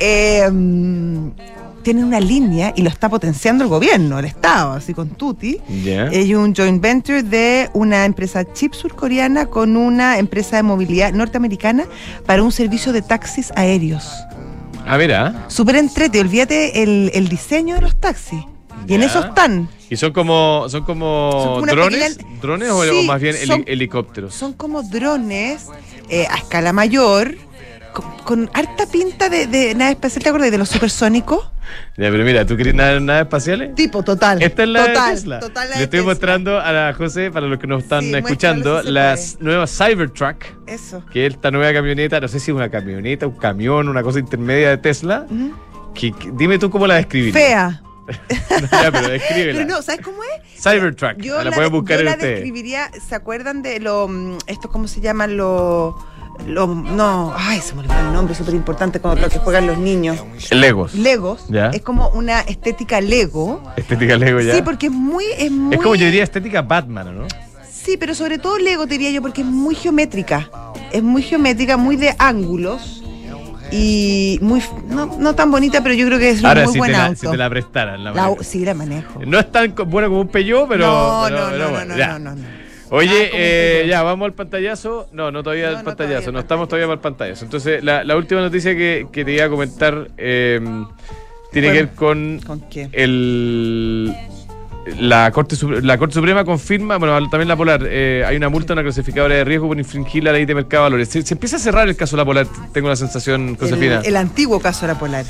eh, 0.00 0.48
tienen 1.82 2.04
una 2.04 2.18
línea 2.18 2.72
y 2.74 2.82
lo 2.82 2.88
está 2.88 3.08
potenciando 3.08 3.62
el 3.62 3.70
gobierno, 3.70 4.18
el 4.18 4.24
Estado, 4.24 4.72
así 4.72 4.92
con 4.92 5.10
Tuti. 5.10 5.60
Ya. 5.84 6.06
Hay 6.06 6.34
un 6.34 6.54
joint 6.54 6.82
venture 6.82 7.22
de 7.22 7.70
una 7.74 8.04
empresa 8.04 8.44
chip 8.52 8.74
surcoreana 8.74 9.46
con 9.46 9.76
una 9.76 10.18
empresa 10.18 10.56
de 10.56 10.62
movilidad 10.64 11.12
norteamericana 11.12 11.84
para 12.24 12.42
un 12.42 12.50
servicio 12.50 12.92
de 12.92 13.02
taxis 13.02 13.52
aéreos. 13.54 14.10
Ah, 14.84 14.98
mira. 14.98 15.44
Súper 15.48 15.76
entrete, 15.76 16.20
olvídate 16.20 16.82
el, 16.82 17.10
el 17.14 17.28
diseño 17.28 17.74
de 17.76 17.82
los 17.82 18.00
taxis. 18.00 18.40
Y 18.86 18.94
en 18.94 19.00
Ya. 19.02 19.06
eso 19.06 19.20
están. 19.20 19.68
¿Y 19.90 19.96
son 19.96 20.12
como, 20.12 20.66
son 20.68 20.84
como 20.84 21.30
Son 21.58 21.66
drones? 21.66 22.16
pequeña- 22.16 22.40
¿Drones 22.40 22.70
o, 22.70 22.84
Sí, 22.84 22.90
o 22.90 23.02
más 23.04 23.20
bien 23.20 23.36
son- 23.46 23.64
helicópteros? 23.66 24.34
Son 24.34 24.52
como 24.52 24.82
drones 24.82 25.66
eh, 26.08 26.26
a 26.30 26.36
escala 26.36 26.72
mayor, 26.72 27.34
con, 27.92 28.04
con 28.24 28.50
harta 28.54 28.86
pinta 28.86 29.28
de, 29.28 29.46
de 29.46 29.74
nave 29.74 29.92
espacial, 29.92 30.22
¿te 30.22 30.28
acuerdas 30.28 30.50
de 30.50 30.58
los 30.58 30.68
supersónicos? 30.68 31.50
Ya, 31.96 32.10
pero 32.10 32.24
mira, 32.24 32.46
¿tú 32.46 32.56
querés 32.56 32.74
naves 32.74 33.02
naves 33.02 33.22
espaciales? 33.22 33.74
Tipo, 33.74 34.02
total. 34.04 34.40
Esta 34.40 34.62
es 34.62 34.68
la 34.68 34.86
total, 34.86 35.08
de 35.08 35.14
Tesla. 35.16 35.40
Total 35.40 35.70
la 35.70 35.76
Le 35.78 35.82
estoy 35.84 35.98
Tesla. 36.00 36.12
mostrando 36.12 36.60
a 36.60 36.72
la 36.72 36.94
José, 36.94 37.30
para 37.32 37.46
los 37.46 37.58
que 37.58 37.66
nos 37.66 37.82
están 37.82 38.04
Sí, 38.04 38.14
escuchando, 38.14 38.82
si 38.82 38.90
las 38.90 39.38
nuevas 39.40 39.76
Cybertruck, 39.76 40.44
Eso. 40.68 41.04
que 41.12 41.26
es 41.26 41.34
esta 41.34 41.50
nueva 41.50 41.72
camioneta, 41.72 42.20
no 42.20 42.28
sé 42.28 42.38
si 42.38 42.50
es 42.52 42.56
una 42.56 42.68
camioneta, 42.70 43.26
un 43.26 43.36
camión, 43.36 43.88
una 43.88 44.02
cosa 44.04 44.18
intermedia 44.20 44.68
de 44.70 44.78
Tesla. 44.78 45.26
Ujú. 45.30 45.52
que, 45.94 46.12
que- 46.12 46.30
dime 46.34 46.58
tú 46.58 46.68
cómo 46.70 46.86
la 46.86 46.96
describirías. 46.96 47.34
Fea. 47.42 47.82
ya, 48.72 48.90
pero 48.92 49.08
descríbela. 49.08 49.52
Pero 49.60 49.66
no, 49.76 49.82
¿sabes 49.82 50.00
cómo 50.04 50.18
es? 50.22 50.62
Cybertruck, 50.62 51.18
Yo 51.18 51.42
la, 51.42 51.50
pueden 51.52 51.72
buscar 51.72 51.98
yo 51.98 52.04
la 52.04 52.10
ustedes. 52.12 52.34
describiría, 52.36 52.90
¿se 53.08 53.14
acuerdan 53.14 53.62
de 53.62 53.80
lo, 53.80 54.08
mm, 54.08 54.38
esto 54.46 54.68
cómo 54.68 54.88
se 54.88 55.00
llaman 55.00 55.36
los, 55.36 55.94
los, 56.46 56.68
no, 56.68 57.32
ay, 57.36 57.60
se 57.60 57.74
me 57.74 57.80
olvidó 57.80 57.98
el 57.98 58.12
nombre, 58.12 58.34
súper 58.34 58.54
importante, 58.54 59.00
como 59.00 59.14
lo 59.14 59.28
que 59.28 59.38
juegan 59.38 59.66
los 59.66 59.78
niños. 59.78 60.18
Legos. 60.50 60.94
Legos, 60.94 61.46
Ya. 61.48 61.70
es 61.70 61.82
como 61.82 62.08
una 62.10 62.40
estética 62.40 63.00
Lego. 63.00 63.62
Estética 63.76 64.16
Lego 64.16 64.40
ya. 64.40 64.54
Sí, 64.54 64.62
porque 64.62 64.86
es 64.86 64.92
muy, 64.92 65.24
es 65.38 65.50
muy... 65.50 65.74
Es 65.74 65.82
como 65.82 65.94
yo 65.94 66.06
diría 66.06 66.24
estética 66.24 66.62
Batman, 66.62 67.08
¿o 67.08 67.12
¿no? 67.12 67.26
Sí, 67.70 67.96
pero 67.96 68.14
sobre 68.14 68.38
todo 68.38 68.58
Lego 68.58 68.86
diría 68.86 69.10
yo 69.10 69.22
porque 69.22 69.42
es 69.42 69.46
muy 69.46 69.74
geométrica. 69.76 70.50
Es 70.92 71.02
muy 71.02 71.22
geométrica, 71.22 71.76
muy 71.76 71.96
de 71.96 72.14
ángulos 72.18 73.02
y 73.72 74.38
muy 74.42 74.62
no, 74.88 75.06
no 75.18 75.34
tan 75.34 75.50
bonita, 75.50 75.82
pero 75.82 75.94
yo 75.94 76.06
creo 76.06 76.18
que 76.18 76.30
es 76.30 76.44
Ahora, 76.44 76.64
muy 76.64 76.72
si 76.72 76.78
buen 76.78 76.90
te, 76.92 76.96
la, 76.98 77.06
auto. 77.06 77.20
si 77.20 77.30
te 77.30 77.36
la 77.36 77.50
prestaran, 77.50 78.04
la 78.04 78.12
La- 78.12 78.34
sí, 78.42 78.64
la 78.64 78.74
manejo. 78.74 79.20
No 79.26 79.38
es 79.38 79.50
tan 79.50 79.74
bueno 79.86 80.08
como 80.08 80.20
un 80.20 80.28
Peugeot, 80.28 80.68
pero. 80.68 80.86
no, 80.86 81.22
pero- 81.26 81.38
no, 81.40 81.50
pero 81.50 81.64
no, 81.64 81.70
bueno, 81.70 81.96
no, 81.96 82.06
no, 82.06 82.18
no, 82.18 82.34
no. 82.36 82.66
Oye, 82.90 83.30
eh, 83.34 83.86
ya, 83.88 84.02
vamos 84.04 84.26
al 84.26 84.32
pantallazo. 84.34 85.08
No, 85.12 85.32
no 85.32 85.42
todavía 85.42 85.70
al 85.70 85.82
pantallazo. 85.82 85.96
todavía 86.20 86.32
No, 86.32 86.38
estamos 86.38 86.68
todavía 86.68 86.86
para 86.86 86.94
el 86.94 87.00
pantallazo. 87.00 87.44
Entonces, 87.44 87.82
la, 87.82 88.04
la 88.04 88.16
última 88.16 88.40
noticia 88.40 88.76
que, 88.76 89.08
que 89.10 89.24
te 89.24 89.32
iba 89.32 89.44
a 89.44 89.48
comentar 89.48 90.08
eh, 90.16 90.60
tiene 91.50 91.66
que 91.68 91.72
ver 91.74 91.88
con 91.96 92.40
¿Con 92.46 92.60
qué? 92.70 92.88
el. 92.92 94.14
La 94.98 95.30
Corte, 95.32 95.56
la 95.82 95.98
Corte 95.98 96.14
Suprema 96.14 96.44
confirma, 96.44 96.96
bueno, 96.98 97.28
también 97.28 97.48
la 97.48 97.56
Polar, 97.56 97.82
eh, 97.88 98.24
hay 98.26 98.36
una 98.36 98.48
multa 98.48 98.72
a 98.72 98.74
una 98.74 98.82
clasificadora 98.84 99.34
de 99.34 99.44
riesgo 99.44 99.66
por 99.66 99.76
infringir 99.78 100.22
la 100.22 100.30
ley 100.32 100.44
de 100.46 100.54
mercado 100.54 100.84
de 100.84 100.90
valores. 100.90 101.08
Se, 101.08 101.22
se 101.22 101.34
empieza 101.34 101.56
a 101.56 101.58
cerrar 101.58 101.88
el 101.88 101.96
caso 101.96 102.14
de 102.16 102.20
la 102.22 102.24
Polar, 102.24 102.46
tengo 102.72 102.88
la 102.88 102.94
sensación, 102.96 103.56
Josefina. 103.56 103.98
El, 104.00 104.06
el 104.06 104.16
antiguo 104.16 104.60
caso 104.60 104.86
de 104.86 104.92
la 104.92 104.98
Polar. 104.98 105.24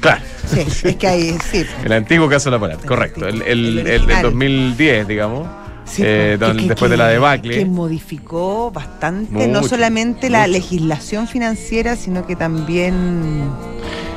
Claro. 0.00 0.20
Sí, 0.46 0.88
es 0.88 0.96
que 0.96 1.06
ahí, 1.08 1.36
sí. 1.50 1.64
El 1.84 1.92
antiguo 1.92 2.28
caso 2.28 2.50
de 2.50 2.56
la 2.56 2.60
Polar, 2.60 2.78
correcto. 2.86 3.26
El, 3.26 3.40
el, 3.42 3.48
El 3.48 3.78
el 3.78 3.84
del 3.84 3.94
original. 4.02 4.22
2010, 4.24 5.08
digamos. 5.08 5.48
Sí, 5.84 6.02
eh, 6.04 6.36
pues, 6.38 6.48
don- 6.48 6.56
que- 6.58 6.66
después 6.68 6.88
que- 6.88 6.88
de 6.88 6.96
la 6.96 7.08
debacle. 7.08 7.54
Que 7.58 7.64
modificó 7.64 8.70
bastante, 8.72 9.46
no 9.48 9.62
solamente 9.62 10.28
la 10.28 10.40
mucho. 10.40 10.52
legislación 10.52 11.28
financiera, 11.28 11.96
sino 11.96 12.26
que 12.26 12.36
también 12.36 13.50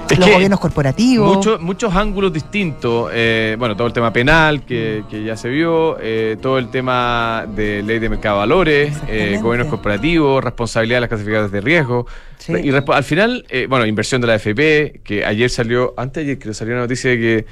Es 0.09 0.19
los 0.19 0.29
gobiernos 0.29 0.59
corporativos. 0.59 1.35
Muchos, 1.35 1.61
muchos 1.61 1.95
ángulos 1.95 2.31
distintos. 2.31 3.11
eh, 3.13 3.55
bueno, 3.57 3.75
todo 3.75 3.87
el 3.87 3.93
tema 3.93 4.11
penal 4.13 4.65
que, 4.65 5.03
que 5.09 5.23
ya 5.23 5.35
se 5.35 5.49
vio, 5.49 5.97
eh, 5.99 6.37
todo 6.41 6.57
el 6.57 6.69
tema 6.69 7.45
de 7.55 7.83
ley 7.83 7.99
de 7.99 8.09
mercado 8.09 8.35
de 8.35 8.39
valores, 8.39 8.97
eh, 9.07 9.39
gobiernos 9.41 9.69
corporativos, 9.69 10.43
responsabilidad 10.43 10.97
de 10.97 11.01
las 11.01 11.09
clasificadoras 11.09 11.51
de 11.51 11.61
riesgo. 11.61 12.07
Sí. 12.37 12.53
Y 12.63 12.69
al 12.71 13.03
final, 13.03 13.45
eh, 13.49 13.67
bueno, 13.69 13.85
inversión 13.85 14.21
de 14.21 14.27
la 14.27 14.33
AFP, 14.33 15.01
que 15.03 15.25
ayer 15.25 15.49
salió, 15.49 15.93
antes 15.97 16.15
de 16.25 16.31
ayer 16.31 16.39
creo 16.39 16.51
que 16.51 16.55
salió 16.55 16.73
una 16.73 16.83
noticia 16.83 17.09
de 17.11 17.17
que 17.17 17.45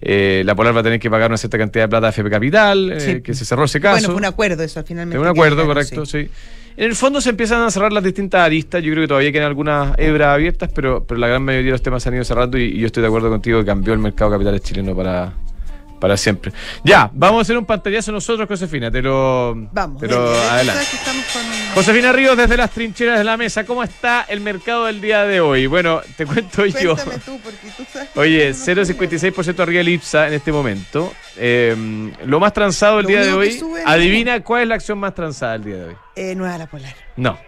eh, 0.00 0.42
la 0.44 0.54
Polar 0.54 0.74
va 0.76 0.80
a 0.80 0.82
tener 0.82 0.98
que 1.00 1.10
pagar 1.10 1.30
una 1.30 1.36
cierta 1.36 1.58
cantidad 1.58 1.84
de 1.84 1.88
plata 1.88 2.06
a 2.06 2.10
FP 2.10 2.30
Capital, 2.30 2.92
eh, 2.92 3.00
Sí. 3.00 3.20
que 3.22 3.34
se 3.34 3.44
cerró 3.44 3.64
ese 3.64 3.80
caso. 3.80 3.94
Bueno, 3.96 4.08
fue 4.08 4.16
un 4.16 4.24
acuerdo 4.24 4.62
eso 4.62 4.82
finalmente. 4.84 5.16
Es 5.16 5.22
un 5.22 5.28
acuerdo, 5.28 5.66
correcto, 5.66 6.06
sí. 6.06 6.24
sí. 6.24 6.30
En 6.76 6.86
el 6.86 6.94
fondo 6.96 7.20
se 7.20 7.30
empiezan 7.30 7.62
a 7.62 7.70
cerrar 7.70 7.92
las 7.92 8.02
distintas 8.02 8.40
aristas. 8.40 8.82
Yo 8.82 8.92
creo 8.92 9.04
que 9.04 9.08
todavía 9.08 9.32
quedan 9.32 9.48
algunas 9.48 9.92
hebras 9.98 10.28
abiertas, 10.28 10.70
pero, 10.74 11.04
pero 11.04 11.20
la 11.20 11.28
gran 11.28 11.42
mayoría 11.42 11.66
de 11.66 11.72
los 11.72 11.82
temas 11.82 12.02
se 12.02 12.08
han 12.08 12.14
ido 12.14 12.24
cerrando 12.24 12.56
y, 12.56 12.62
y 12.64 12.78
yo 12.78 12.86
estoy 12.86 13.02
de 13.02 13.08
acuerdo 13.08 13.28
contigo 13.28 13.60
que 13.60 13.66
cambió 13.66 13.92
el 13.92 13.98
mercado 13.98 14.30
de 14.30 14.36
capitales 14.36 14.62
chileno 14.62 14.94
para, 14.96 15.34
para 16.00 16.16
siempre. 16.16 16.52
Ya, 16.82 17.10
vamos 17.12 17.38
a 17.38 17.42
hacer 17.42 17.56
un 17.56 17.64
pantallazo 17.64 18.10
nosotros, 18.10 18.48
Josefina. 18.48 18.90
Te 18.90 19.02
lo, 19.02 19.54
Vamos. 19.72 20.00
te 20.00 20.08
lo 20.08 20.22
bien, 20.22 20.32
bien. 20.40 20.50
adelanto. 20.52 20.72
Sabes 20.82 20.88
que 20.90 20.96
estamos 20.96 21.24
con- 21.26 21.74
Josefina 21.74 22.12
Ríos, 22.12 22.36
desde 22.36 22.56
las 22.56 22.70
trincheras 22.70 23.18
de 23.18 23.24
la 23.24 23.36
mesa, 23.36 23.64
¿cómo 23.64 23.84
está 23.84 24.22
el 24.28 24.40
mercado 24.40 24.86
del 24.86 25.00
día 25.00 25.24
de 25.24 25.40
hoy? 25.40 25.66
Bueno, 25.66 26.00
te 26.16 26.26
cuento 26.26 26.66
yo. 26.66 26.94
Cuéntame 26.96 27.18
tú, 27.24 27.38
porque 27.44 27.68
tú 27.76 27.84
sabes 27.92 28.08
Oye, 28.16 28.38
yo 28.44 28.48
no 28.48 28.54
sabía. 28.84 28.84
0,56% 28.84 29.60
arriba 29.62 29.80
el 29.82 29.88
IPSA 29.90 30.28
en 30.28 30.34
este 30.34 30.50
momento. 30.50 31.12
Eh, 31.36 32.10
lo 32.24 32.40
más 32.40 32.52
transado 32.52 32.98
el 32.98 33.04
Lo 33.04 33.08
día 33.10 33.20
de 33.22 33.32
hoy. 33.32 33.60
Adivina 33.86 34.40
cuál 34.42 34.62
es 34.62 34.68
la 34.68 34.74
acción 34.76 34.98
más 34.98 35.14
transada 35.14 35.54
el 35.56 35.64
día 35.64 35.76
de 35.76 35.84
hoy. 35.86 35.94
Eh, 36.16 36.34
Nueva 36.34 36.58
La 36.58 36.66
Polar, 36.66 36.94
No, 37.16 37.38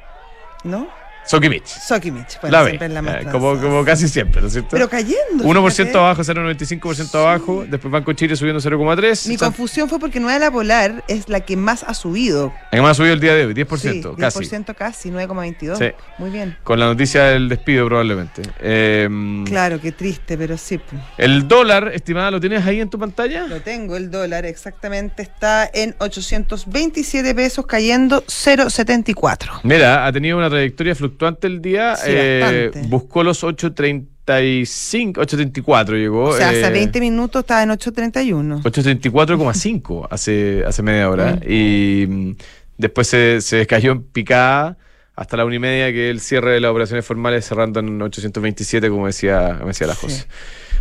¿no? 0.65 0.89
Sokimich. 1.27 1.67
Sokimich. 1.67 2.41
Bueno, 2.41 2.57
la 2.57 2.63
B. 2.65 2.69
siempre 2.71 2.87
es 2.89 2.93
la 2.95 3.03
más 3.03 3.15
Eh, 3.23 3.27
como, 3.31 3.85
casi 3.85 4.09
siempre, 4.09 4.41
¿no 4.41 4.49
es 4.49 4.53
cierto? 4.53 4.71
Pero 4.73 4.89
cayendo. 4.89 5.45
1% 5.45 5.71
fíjate. 5.71 5.97
abajo, 5.99 6.23
0,95% 6.23 7.15
abajo. 7.19 7.65
Después 7.69 7.93
Banco 7.93 8.13
Chile 8.13 8.35
subiendo 8.37 8.61
0,3%. 8.61 9.29
Mi 9.29 9.37
confusión 9.37 9.89
fue 9.89 9.99
porque 10.01 10.19
Nueva 10.21 10.39
La 10.41 10.51
Polar 10.51 11.05
es 11.09 11.29
la 11.29 11.41
que 11.41 11.57
más 11.57 11.85
ha 11.85 11.95
subido. 11.95 12.53
La 12.73 12.79
que 12.79 12.83
más 12.83 12.91
ha 12.93 12.95
subido 12.95 13.15
el 13.15 13.21
día 13.21 13.35
de 13.35 13.47
hoy, 13.47 13.55
10%, 13.55 13.79
Sí, 13.79 14.21
casi. 14.21 14.39
10% 14.41 14.75
casi, 14.75 15.11
9,22. 15.11 15.79
Sí. 15.79 15.85
Muy 16.19 16.31
bien. 16.31 16.57
Con 16.65 16.81
la 16.81 16.87
noticia 16.87 17.25
del 17.25 17.49
despido, 17.49 17.87
probablemente. 17.87 18.43
Eh, 18.61 19.09
Claro, 19.47 19.81
qué 19.81 19.93
triste, 19.93 20.37
pero 20.37 20.59
sí. 20.59 20.81
El 21.19 21.47
dólar, 21.47 21.93
estimada, 21.95 22.31
¿lo 22.31 22.41
tienes 22.41 22.67
ahí 22.67 22.81
en 22.81 22.91
tu 22.91 22.99
pantalla? 22.99 23.47
Lo 23.47 23.61
tengo, 23.61 23.97
el 23.97 24.11
dólar 24.11 24.45
exactamente 24.45 25.23
está 25.23 25.71
en 25.73 25.95
827 25.99 27.35
pesos 27.35 27.65
cayendo 27.67 28.25
0,74. 28.27 29.61
Mira, 29.63 30.05
ha 30.07 30.13
tenido 30.13 30.37
una 30.37 30.51
trayectoria 30.51 30.95
fluctuante 30.95 31.12
el 31.43 31.61
día. 31.63 31.97
Sí, 31.97 32.05
eh, 32.09 32.71
buscó 32.89 33.23
los 33.25 33.43
8.35, 33.45 35.15
8.34 35.15 35.99
llegó. 35.99 36.25
O 36.25 36.37
sea, 36.37 36.49
hace 36.51 36.67
eh, 36.67 36.71
20 36.71 37.01
minutos 37.01 37.41
estaba 37.41 37.63
en 37.63 37.71
8,31. 37.71 38.63
834,5 38.63 40.09
hace, 40.11 40.65
hace 40.67 40.83
media 40.83 41.09
hora. 41.11 41.39
Y 41.47 42.07
mm, 42.09 42.31
después 42.79 43.07
se, 43.09 43.41
se 43.41 43.67
cayó 43.67 43.93
en 43.93 44.03
picada 44.03 44.77
hasta 45.15 45.37
la 45.37 45.45
una 45.45 45.57
y 45.57 45.59
media, 45.59 45.93
que 45.93 46.09
el 46.11 46.21
cierre 46.21 46.53
de 46.53 46.61
las 46.61 46.71
operaciones 46.71 47.05
formales, 47.05 47.45
cerrando 47.47 47.81
en 47.81 48.01
827, 48.01 48.89
como 48.89 49.07
decía, 49.07 49.57
como 49.59 49.69
decía 49.69 49.87
la 49.87 49.95
Sí. 49.95 50.01
José. 50.03 50.27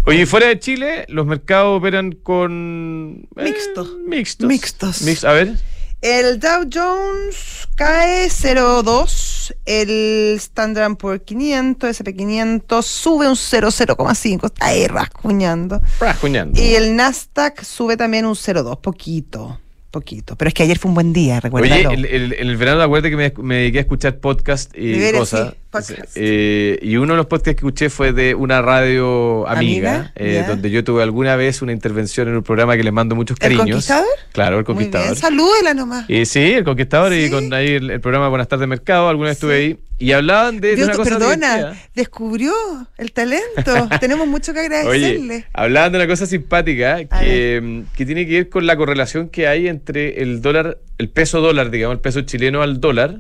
Oye, 0.06 0.22
y 0.22 0.26
fuera 0.26 0.48
de 0.48 0.58
Chile, 0.58 1.06
los 1.10 1.28
mercados 1.28 1.78
operan 1.78 2.14
con. 2.14 3.28
eh, 3.36 3.44
Mixto. 3.44 3.98
Mixtos. 4.08 4.48
Mixtos. 4.48 5.02
Mix- 5.04 5.28
a 5.28 5.34
ver. 5.34 5.54
El 6.02 6.40
Dow 6.40 6.64
Jones 6.74 7.68
cae 7.76 8.28
0,2. 8.30 9.41
El 9.66 10.34
Standard 10.38 10.96
Poor's 10.98 11.22
500, 11.26 11.90
SP500 12.02 12.82
sube 12.84 13.28
un 13.28 13.36
0,0,5. 13.36 14.46
Está 14.46 14.66
ahí 14.66 14.88
rascuñando. 14.88 15.82
Rascuñando. 16.00 16.60
Y 16.62 16.76
el 16.76 16.96
Nasdaq 16.96 17.64
sube 17.64 17.98
también 17.98 18.26
un 18.26 18.36
0,2. 18.36 18.80
Poquito. 18.82 19.60
Poquito. 19.92 20.36
Pero 20.38 20.48
es 20.48 20.54
que 20.54 20.64
ayer 20.64 20.80
fue 20.80 20.88
un 20.90 20.96
buen 20.96 21.12
día, 21.12 21.34
Oye, 21.36 21.42
recuérdalo. 21.42 21.92
el- 21.92 22.06
el- 22.06 22.34
el 22.34 22.56
verano 22.58 22.82
acuérdate 22.82 23.10
que 23.10 23.18
me, 23.18 23.34
me 23.44 23.56
dediqué 23.56 23.80
a 23.80 23.82
escuchar 23.82 24.20
podcast 24.20 24.72
y 24.78 24.92
De 24.94 24.98
veras, 25.00 25.20
cosas. 25.20 25.50
sí, 25.52 25.58
podcast. 25.72 26.12
Eh, 26.16 26.78
y 26.82 26.98
uno 26.98 27.14
de 27.14 27.18
los 27.18 27.26
podcasts 27.26 27.56
que 27.60 27.66
escuché 27.66 27.90
fue 27.90 28.14
de 28.14 28.36
una 28.36 28.62
radio 28.62 29.48
amiga, 29.48 29.96
¿Amiga? 29.96 30.12
eh, 30.16 30.44
donde 30.48 30.70
yo 30.70 30.84
tuve 30.84 31.02
alguna 31.04 31.36
vez 31.36 31.62
una 31.62 31.72
intervención 31.72 32.28
en 32.28 32.36
un 32.36 32.44
programa 32.44 32.76
que 32.78 32.84
les 32.84 32.94
mando 32.94 33.16
muchos 33.16 33.38
¿El 33.38 33.42
cariños. 33.42 33.66
Conquistador? 33.66 34.08
Claro, 34.34 34.60
el 34.60 34.66
Muy 34.66 34.76
bien. 34.76 34.92
Conquistador. 34.92 35.18
Salúdela 35.18 35.74
nomás. 35.74 36.10
Y 36.10 36.26
sí, 36.26 36.40
el 36.54 36.64
Conquistador 36.64 37.14
y 37.14 37.30
con 37.30 37.52
ahí 37.54 37.70
el, 37.76 37.90
el 37.90 38.02
programa 38.02 38.28
Buenas 38.30 38.48
tardes 38.48 38.68
Mercado, 38.68 39.10
alguna 39.10 39.30
vez 39.30 39.38
estuve 39.38 39.56
ahí. 39.56 39.80
Y 39.98 40.14
hablaban 40.14 40.60
de, 40.60 40.76
de 40.76 40.84
una 40.84 40.94
cosa 40.96 41.12
perdona, 41.12 41.58
divertida. 41.58 41.88
descubrió 41.94 42.54
el 42.98 43.12
talento. 43.12 43.88
Tenemos 44.00 44.28
mucho 44.28 44.52
que 44.52 44.62
agradecerle. 44.62 45.36
Oye, 45.36 45.46
hablaban 45.54 45.92
de 45.92 45.98
una 46.00 46.08
cosa 46.08 46.26
simpática 46.26 47.06
que, 47.06 47.62
mm, 47.62 47.96
que 47.96 48.06
tiene 48.08 48.26
que 48.26 48.34
ver 48.34 48.50
con 48.50 48.66
la 48.66 48.76
correlación 48.76 49.30
que 49.30 49.48
hay 49.48 49.68
entre 49.68 50.24
el 50.24 50.42
dólar, 50.42 50.80
el 51.02 51.10
peso 51.10 51.42
dólar, 51.42 51.70
digamos, 51.72 51.96
el 51.96 52.02
peso 52.02 52.22
chileno 52.22 52.62
al 52.62 52.80
dólar, 52.80 53.20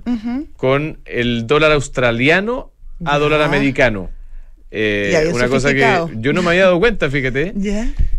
con 0.55 0.99
el 1.05 1.47
dólar 1.47 1.71
australiano 1.73 2.71
a 3.03 3.17
dólar 3.17 3.41
americano. 3.41 4.09
Eh, 4.73 5.29
una 5.33 5.49
cosa 5.49 5.73
que 5.73 6.05
yo 6.21 6.31
no 6.31 6.41
me 6.41 6.51
había 6.51 6.63
dado 6.65 6.79
cuenta, 6.79 7.09
fíjate. 7.09 7.53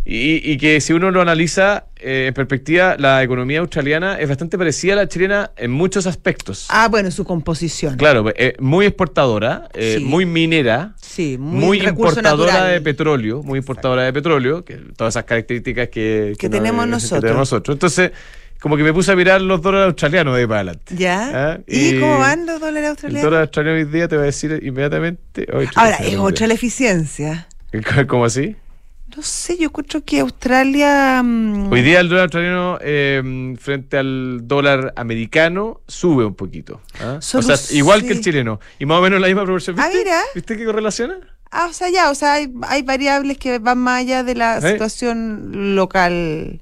Y, 0.05 0.41
y 0.51 0.57
que 0.57 0.81
si 0.81 0.91
uno 0.91 1.11
lo 1.11 1.21
analiza 1.21 1.85
eh, 1.97 2.25
en 2.27 2.33
perspectiva, 2.33 2.97
la 2.99 3.23
economía 3.23 3.61
australiana 3.61 4.19
es 4.19 4.27
bastante 4.27 4.57
parecida 4.57 4.91
a 4.93 4.95
la 4.97 5.07
chilena 5.07 5.51
en 5.55 5.71
muchos 5.71 6.07
aspectos. 6.07 6.65
Ah, 6.69 6.89
bueno, 6.89 7.09
su 7.09 7.23
composición. 7.23 7.95
Claro, 7.95 8.25
eh, 8.35 8.53
muy 8.59 8.85
exportadora, 8.85 9.69
Sí. 9.73 10.03
muy 10.03 10.25
minera, 10.25 10.93
Sí, 11.01 11.37
muy, 11.39 11.79
muy, 11.79 11.87
importadora 11.87 12.51
natural. 12.51 12.71
de 12.73 12.81
petróleo, 12.81 13.43
muy 13.43 13.59
importadora 13.59 14.03
de 14.03 14.11
petróleo, 14.11 14.65
que 14.65 14.75
todas 14.97 15.13
esas 15.13 15.23
características 15.23 15.87
que, 15.87 16.33
Que 16.37 16.49
no- 16.49 16.57
tenemos 16.57 16.83
que 16.83 16.91
nosotros. 16.91 17.21
tenemos 17.21 17.39
nosotros. 17.39 17.75
Entonces, 17.75 18.11
como 18.63 18.77
que 18.77 18.83
me 18.83 18.93
puse 18.93 19.11
a 19.11 19.15
mirar 19.17 19.41
los 19.41 19.61
dólares 19.61 19.87
australianos 19.87 20.35
de 20.35 20.39
ahí 20.39 20.47
para 20.47 20.61
adelante. 20.61 20.95
¿Ya? 20.95 21.31
Ah, 21.33 21.59
¿Y, 21.67 21.97
y 21.97 21.99
cómo 21.99 22.17
van 22.17 22.45
los 22.45 22.61
dólares 22.61 22.83
El 22.83 22.89
australianos? 22.91 23.23
dólar 23.25 23.41
australiano 23.41 23.77
hoy 23.77 23.83
día 23.83 24.07
te 24.07 24.15
voy 24.15 24.23
a 24.23 24.25
decir 24.27 24.57
inmediatamente. 24.63 25.45
Ahora, 25.75 25.97
es 25.97 26.17
otra 26.17 26.47
la 26.47 26.53
eficiencia. 26.53 27.45
¿Cómo 28.07 28.23
así? 28.23 28.55
No 29.17 29.21
sé, 29.21 29.57
yo 29.57 29.65
encuentro 29.65 30.01
que 30.05 30.21
Australia. 30.21 31.21
mm, 31.21 31.73
Hoy 31.73 31.81
día 31.81 31.99
el 31.99 32.07
dólar 32.07 32.23
australiano 32.23 32.77
eh, 32.81 33.53
frente 33.59 33.97
al 33.97 34.47
dólar 34.47 34.93
americano 34.95 35.81
sube 35.85 36.23
un 36.23 36.35
poquito. 36.35 36.79
¿ah? 37.01 37.17
O 37.19 37.41
sea, 37.41 37.57
igual 37.71 37.99
sí. 37.99 38.07
que 38.07 38.13
el 38.13 38.21
chileno. 38.21 38.61
Y 38.79 38.85
más 38.85 38.99
o 38.99 39.01
menos 39.01 39.19
la 39.19 39.27
misma 39.27 39.43
proporción. 39.43 39.75
Ah, 39.77 39.89
mira. 39.93 40.21
¿Viste 40.33 40.55
qué 40.55 40.63
correlaciona? 40.63 41.17
Ah, 41.51 41.67
o 41.69 41.73
sea, 41.73 41.89
ya, 41.89 42.09
o 42.09 42.15
sea, 42.15 42.31
hay, 42.35 42.47
hay 42.61 42.81
variables 42.81 43.37
que 43.37 43.59
van 43.59 43.77
más 43.79 43.99
allá 43.99 44.23
de 44.23 44.35
la 44.35 44.59
¿Eh? 44.59 44.71
situación 44.71 45.75
local. 45.75 46.61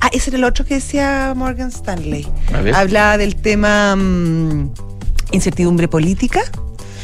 Ah, 0.00 0.10
ese 0.12 0.30
era 0.30 0.38
el 0.38 0.44
otro 0.44 0.64
que 0.64 0.74
decía 0.74 1.32
Morgan 1.36 1.68
Stanley. 1.68 2.26
Hablaba 2.74 3.18
del 3.18 3.36
tema 3.36 3.96
mm, 3.96 4.70
incertidumbre 5.32 5.88
política, 5.88 6.40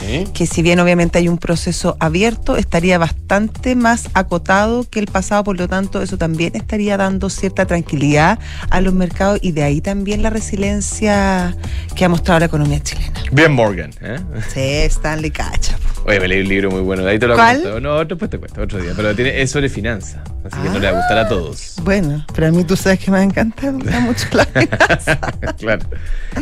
Sí. 0.00 0.24
que 0.34 0.46
si 0.46 0.60
bien 0.60 0.80
obviamente 0.80 1.16
hay 1.18 1.28
un 1.28 1.38
proceso 1.38 1.96
abierto, 1.98 2.56
estaría 2.58 2.98
bastante 2.98 3.74
más 3.74 4.10
acotado 4.12 4.84
que 4.90 4.98
el 4.98 5.06
pasado, 5.06 5.44
por 5.44 5.56
lo 5.56 5.66
tanto, 5.66 6.02
eso 6.02 6.18
también 6.18 6.54
estaría 6.56 6.98
dando 6.98 7.30
cierta 7.30 7.64
tranquilidad 7.64 8.38
a 8.68 8.80
los 8.82 8.92
mercados 8.92 9.38
y 9.40 9.52
de 9.52 9.62
ahí 9.62 9.80
también 9.80 10.22
la 10.22 10.28
resiliencia 10.28 11.56
que 11.94 12.04
ha 12.04 12.08
mostrado 12.10 12.40
la 12.40 12.46
economía 12.46 12.82
chilena. 12.82 13.18
Bien 13.32 13.52
Morgan. 13.52 13.92
¿eh? 14.02 14.18
Sí, 14.52 14.60
Stanley 14.60 15.30
Cacha. 15.30 15.78
Oye, 16.06 16.20
me 16.20 16.28
leí 16.28 16.42
un 16.42 16.48
libro 16.48 16.70
muy 16.70 16.80
bueno. 16.82 17.06
Ahí 17.06 17.18
te 17.18 17.26
lo 17.26 17.34
¿Cuál? 17.34 17.60
cuento. 17.62 17.80
No, 17.80 17.94
otro 17.94 18.16
después 18.16 18.30
te 18.30 18.38
cuento, 18.38 18.60
otro 18.60 18.78
día. 18.80 18.92
Pero 18.94 19.14
tiene, 19.14 19.40
es 19.40 19.50
sobre 19.50 19.70
finanzas. 19.70 20.20
Así 20.44 20.60
que 20.62 20.68
no 20.68 20.78
le 20.78 20.90
va 20.90 20.98
a 20.98 21.00
gustar 21.00 21.16
a 21.18 21.28
todos. 21.28 21.76
Bueno, 21.82 22.26
pero 22.34 22.48
a 22.48 22.50
mí 22.50 22.62
tú 22.64 22.76
sabes 22.76 23.00
que 23.00 23.10
me 23.10 23.22
encanta, 23.22 23.72
mucho 23.72 24.26
la 24.32 24.44
finanza. 24.44 25.16
claro. 25.58 25.86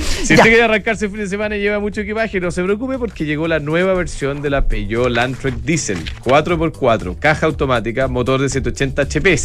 Si 0.00 0.28
Ya. 0.28 0.34
usted 0.34 0.48
quiere 0.50 0.62
arrancarse 0.62 1.04
el 1.04 1.12
fin 1.12 1.20
de 1.20 1.28
semana 1.28 1.56
y 1.56 1.60
lleva 1.60 1.78
mucho 1.78 2.00
equipaje, 2.00 2.40
no 2.40 2.50
se 2.50 2.64
preocupe 2.64 2.98
porque 2.98 3.24
llegó 3.24 3.46
la 3.46 3.60
nueva 3.60 3.94
versión 3.94 4.42
de 4.42 4.50
la 4.50 4.66
Peugeot 4.66 5.08
Landtrek 5.08 5.54
Diesel 5.62 5.98
4x4, 6.24 7.16
caja 7.20 7.46
automática, 7.46 8.08
motor 8.08 8.40
de 8.40 8.48
180 8.48 9.02
HP. 9.02 9.38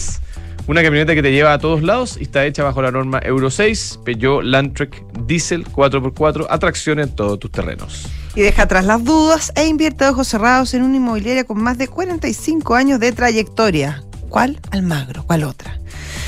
Una 0.68 0.84
camioneta 0.84 1.16
que 1.16 1.22
te 1.22 1.32
lleva 1.32 1.54
a 1.54 1.60
todos 1.60 1.82
lados 1.82 2.18
y 2.20 2.24
está 2.24 2.46
hecha 2.46 2.62
bajo 2.62 2.82
la 2.82 2.92
norma 2.92 3.22
Euro 3.24 3.50
6, 3.50 4.02
Peugeot 4.04 4.44
Landtrek 4.44 5.02
Diesel 5.26 5.66
4x4, 5.66 6.46
atracción 6.50 7.00
en 7.00 7.16
todos 7.16 7.40
tus 7.40 7.50
terrenos. 7.52 8.06
Y 8.36 8.42
deja 8.42 8.64
atrás 8.64 8.84
las 8.84 9.02
dudas 9.02 9.54
e 9.56 9.66
invierte 9.66 10.04
a 10.04 10.12
ojos 10.12 10.28
cerrados 10.28 10.74
en 10.74 10.84
una 10.84 10.98
inmobiliaria 10.98 11.46
con 11.46 11.64
más 11.64 11.78
de 11.78 11.88
45 11.88 12.76
años 12.76 13.00
de 13.00 13.14
trayectoria. 13.14 14.04
¿Cuál? 14.28 14.60
Almagro. 14.72 15.24
¿Cuál 15.24 15.46
otra? 15.46 15.80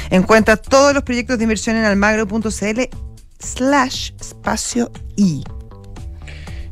Encuentra 0.10 0.56
todos 0.56 0.94
los 0.94 1.04
proyectos 1.04 1.38
de 1.38 1.44
inversión 1.44 1.76
en 1.76 1.84
almagro.cl 1.84 2.80
slash 3.40 4.12
espacio 4.22 4.90
I. 5.18 5.44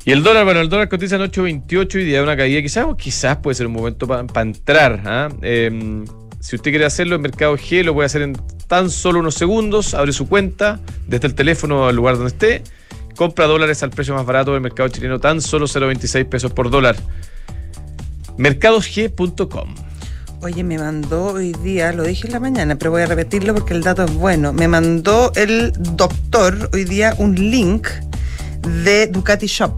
Y 0.05 0.11
el 0.13 0.23
dólar, 0.23 0.45
bueno, 0.45 0.61
el 0.61 0.69
dólar 0.69 0.87
cotiza 0.87 1.17
en 1.17 1.23
8.28 1.23 1.99
y 1.99 2.05
día 2.05 2.19
de 2.19 2.23
una 2.23 2.37
caída. 2.37 2.61
Quizás, 2.61 2.85
quizás 2.97 3.37
puede 3.37 3.55
ser 3.55 3.67
un 3.67 3.73
momento 3.73 4.07
para 4.07 4.41
entrar. 4.41 5.29
Em, 5.41 6.05
si 6.39 6.55
usted 6.55 6.71
quiere 6.71 6.85
hacerlo 6.85 7.15
en 7.15 7.21
Mercado 7.21 7.57
G, 7.57 7.83
lo 7.83 7.93
puede 7.93 8.05
hacer 8.05 8.21
en 8.21 8.37
tan 8.67 8.89
solo 8.89 9.19
unos 9.19 9.35
segundos. 9.35 9.93
Abre 9.93 10.13
su 10.13 10.27
cuenta 10.27 10.79
desde 11.07 11.27
el 11.27 11.35
teléfono 11.35 11.87
al 11.87 11.95
lugar 11.95 12.15
donde 12.15 12.29
esté. 12.29 12.63
Compra 13.15 13.45
dólares 13.47 13.81
al 13.81 13.89
precio 13.89 14.13
más 14.13 14.25
barato 14.25 14.53
del 14.53 14.61
mercado 14.61 14.89
chileno, 14.89 15.19
tan 15.19 15.41
solo 15.41 15.65
0.26 15.65 16.25
pesos 16.25 16.51
por 16.51 16.69
dólar. 16.69 16.95
Mercadosg.com. 18.37 19.75
Oye, 20.43 20.63
me 20.63 20.77
mandó 20.77 21.33
hoy 21.33 21.53
día, 21.63 21.91
lo 21.93 22.03
dije 22.03 22.27
en 22.27 22.33
la 22.33 22.39
mañana, 22.39 22.75
pero 22.75 22.91
voy 22.91 23.01
a 23.01 23.07
repetirlo 23.07 23.55
porque 23.55 23.73
el 23.73 23.81
dato 23.81 24.03
es 24.03 24.13
bueno. 24.13 24.53
Me 24.53 24.67
mandó 24.67 25.31
el 25.35 25.73
doctor 25.95 26.69
hoy 26.73 26.83
día 26.83 27.15
un 27.17 27.33
link 27.33 27.87
de 28.83 29.07
Ducati 29.07 29.47
Shop. 29.47 29.73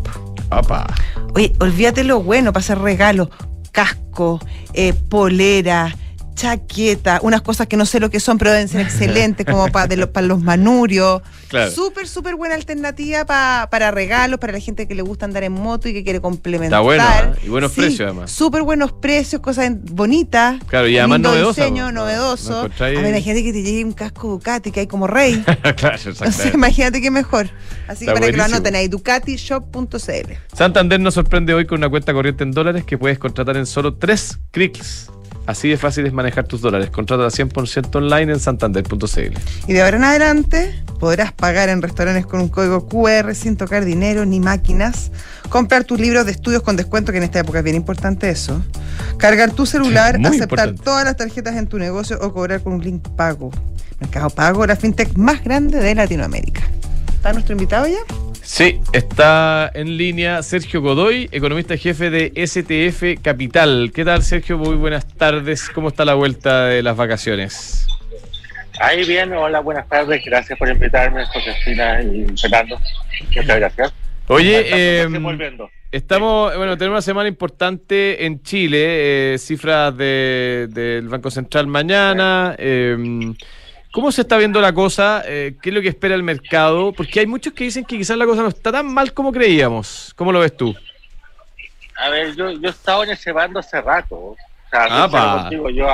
Opa. 0.51 0.93
Oye, 1.33 1.53
olvídate 1.59 2.03
lo 2.03 2.21
bueno 2.21 2.51
para 2.51 2.61
hacer 2.61 2.79
regalos. 2.79 3.29
Casco, 3.71 4.41
eh, 4.73 4.93
polera, 4.93 5.95
chaqueta, 6.39 7.19
unas 7.21 7.41
cosas 7.41 7.67
que 7.67 7.75
no 7.75 7.85
sé 7.85 7.99
lo 7.99 8.09
que 8.09 8.19
son, 8.21 8.37
pero 8.37 8.51
deben 8.51 8.69
ser 8.69 8.79
excelentes, 8.81 9.45
como 9.45 9.67
para 9.71 9.93
los, 9.97 10.07
para 10.09 10.25
los 10.25 10.41
manurios. 10.41 11.21
Claro. 11.49 11.69
Súper, 11.71 12.07
súper 12.07 12.35
buena 12.35 12.55
alternativa 12.55 13.25
pa- 13.25 13.67
para 13.69 13.91
regalos, 13.91 14.39
para 14.39 14.53
la 14.53 14.59
gente 14.59 14.87
que 14.87 14.95
le 14.95 15.01
gusta 15.01 15.25
andar 15.25 15.43
en 15.43 15.51
moto 15.51 15.89
y 15.89 15.93
que 15.93 16.03
quiere 16.03 16.21
complementar. 16.21 16.79
Está 16.79 16.79
bueno, 16.79 17.03
¿eh? 17.03 17.39
Y 17.45 17.49
buenos 17.49 17.71
Sí, 17.73 17.81
precios, 17.81 18.01
además. 18.01 18.31
Súper 18.31 18.61
buenos 18.63 18.93
precios, 18.93 19.41
cosas 19.41 19.69
bonitas. 19.91 20.63
Claro, 20.67 20.87
y 20.87 20.97
además 20.97 21.17
lindo 21.17 21.29
novedosa, 21.31 21.61
diseño. 21.63 21.91
No- 21.91 22.01
novedoso. 22.01 22.51
no 22.51 22.59
encontráis- 22.67 22.97
A 22.97 23.01
ver, 23.01 23.09
imagínate 23.11 23.43
que 23.43 23.51
te 23.53 23.61
llegue 23.63 23.83
un 23.83 23.91
casco 23.93 24.27
Ducati 24.29 24.71
que 24.71 24.79
hay 24.81 24.87
como 24.87 25.07
rey. 25.07 25.43
claro, 25.75 25.97
O 25.97 26.31
sea, 26.31 26.51
imagínate 26.53 27.01
que 27.01 27.11
mejor. 27.11 27.49
Así 27.87 28.05
Está 28.05 28.13
que 28.13 28.19
para 28.21 28.31
que 28.31 28.37
lo 28.37 28.43
anoten 28.43 28.75
ahí, 28.75 28.87
ducatishop.cl. 28.87 30.33
Santander 30.53 30.99
nos 30.99 31.15
sorprende 31.15 31.53
hoy 31.53 31.65
con 31.65 31.79
una 31.79 31.89
cuenta 31.89 32.13
corriente 32.13 32.43
en 32.43 32.51
dólares 32.51 32.83
que 32.85 32.97
puedes 32.97 33.17
contratar 33.19 33.57
en 33.57 33.65
solo 33.65 33.95
tres 33.95 34.39
clics. 34.51 35.09
Así 35.49 35.67
de 35.67 35.77
fácil 35.77 36.05
es 36.05 36.13
manejar 36.13 36.45
tus 36.45 36.61
dólares. 36.61 36.91
Contrátala 36.91 37.29
100% 37.29 37.95
online 37.95 38.33
en 38.33 38.39
santander.cl. 38.39 39.33
Y 39.67 39.73
de 39.73 39.81
ahora 39.81 39.97
en 39.97 40.03
adelante 40.03 40.79
podrás 40.99 41.33
pagar 41.33 41.69
en 41.69 41.81
restaurantes 41.81 42.27
con 42.27 42.39
un 42.39 42.49
código 42.49 42.87
QR 42.87 43.33
sin 43.33 43.57
tocar 43.57 43.83
dinero 43.83 44.27
ni 44.27 44.39
máquinas, 44.39 45.11
comprar 45.49 45.85
tus 45.85 45.99
libros 45.99 46.27
de 46.27 46.33
estudios 46.33 46.61
con 46.61 46.75
descuento, 46.75 47.11
que 47.11 47.17
en 47.17 47.23
esta 47.23 47.39
época 47.39 47.57
es 47.57 47.63
bien 47.63 47.77
importante 47.77 48.29
eso, 48.29 48.61
cargar 49.17 49.49
tu 49.49 49.65
celular, 49.65 50.17
aceptar 50.17 50.33
importante. 50.35 50.83
todas 50.83 51.03
las 51.03 51.17
tarjetas 51.17 51.55
en 51.55 51.65
tu 51.65 51.79
negocio 51.79 52.19
o 52.21 52.31
cobrar 52.31 52.61
con 52.61 52.73
un 52.73 52.83
link 52.83 53.09
pago. 53.15 53.49
Mercado 53.99 54.29
Pago, 54.29 54.67
la 54.67 54.75
fintech 54.75 55.17
más 55.17 55.43
grande 55.43 55.79
de 55.79 55.95
Latinoamérica. 55.95 56.61
¿Está 57.15 57.33
nuestro 57.33 57.53
invitado 57.53 57.87
ya? 57.87 58.28
Sí, 58.51 58.79
está 58.93 59.69
en 59.75 59.95
línea 59.95 60.41
Sergio 60.41 60.81
Godoy, 60.81 61.29
economista 61.31 61.77
jefe 61.77 62.09
de 62.09 62.33
STF 62.47 63.21
Capital. 63.21 63.91
¿Qué 63.93 64.03
tal, 64.03 64.23
Sergio? 64.23 64.57
Muy 64.57 64.75
buenas 64.75 65.07
tardes. 65.07 65.69
¿Cómo 65.69 65.89
está 65.89 66.03
la 66.03 66.15
vuelta 66.15 66.65
de 66.65 66.81
las 66.81 66.97
vacaciones? 66.97 67.85
Ahí 68.81 69.05
bien, 69.05 69.31
hola, 69.33 69.59
buenas 69.59 69.87
tardes, 69.87 70.25
gracias 70.25 70.57
por 70.57 70.67
invitarme, 70.67 71.23
Josefina 71.27 72.01
y 72.01 72.25
Fernando. 72.41 72.79
Muchas 73.35 73.45
gracias. 73.45 73.93
Oye, 74.27 74.65
eh, 74.65 75.07
estamos, 75.91 76.57
bueno, 76.57 76.75
tenemos 76.75 76.95
una 76.95 77.01
semana 77.03 77.29
importante 77.29 78.25
en 78.25 78.41
Chile, 78.41 79.33
eh, 79.35 79.37
cifras 79.37 79.95
de- 79.95 80.67
del 80.71 81.07
Banco 81.07 81.29
Central 81.29 81.67
mañana. 81.67 82.55
eh, 82.57 82.97
¿Cómo 83.91 84.11
se 84.11 84.21
está 84.21 84.37
viendo 84.37 84.61
la 84.61 84.71
cosa? 84.73 85.23
Eh, 85.25 85.55
¿Qué 85.61 85.69
es 85.69 85.75
lo 85.75 85.81
que 85.81 85.87
espera 85.89 86.13
el 86.15 86.21
mercado? 86.23 86.91
Porque 86.93 87.19
hay 87.21 87.25
muchos 87.27 87.53
que 87.53 87.63
dicen 87.63 87.83
que 87.85 87.97
quizás 87.97 88.17
la 88.17 88.25
cosa 88.25 88.43
no 88.43 88.49
está 88.49 88.71
tan 88.71 88.85
mal 88.93 89.13
como 89.13 89.31
creíamos. 89.31 90.13
¿Cómo 90.15 90.31
lo 90.31 90.39
ves 90.39 90.55
tú? 90.55 90.75
A 91.97 92.09
ver, 92.09 92.35
yo, 92.35 92.51
yo 92.51 92.67
he 92.67 92.71
estado 92.71 93.03
en 93.03 93.09
ese 93.11 93.31
bando 93.31 93.59
hace 93.59 93.81
rato. 93.81 94.15
O 94.15 94.37
sea, 94.69 94.87
sincero 95.03 95.33
contigo, 95.39 95.69
yo, 95.71 95.87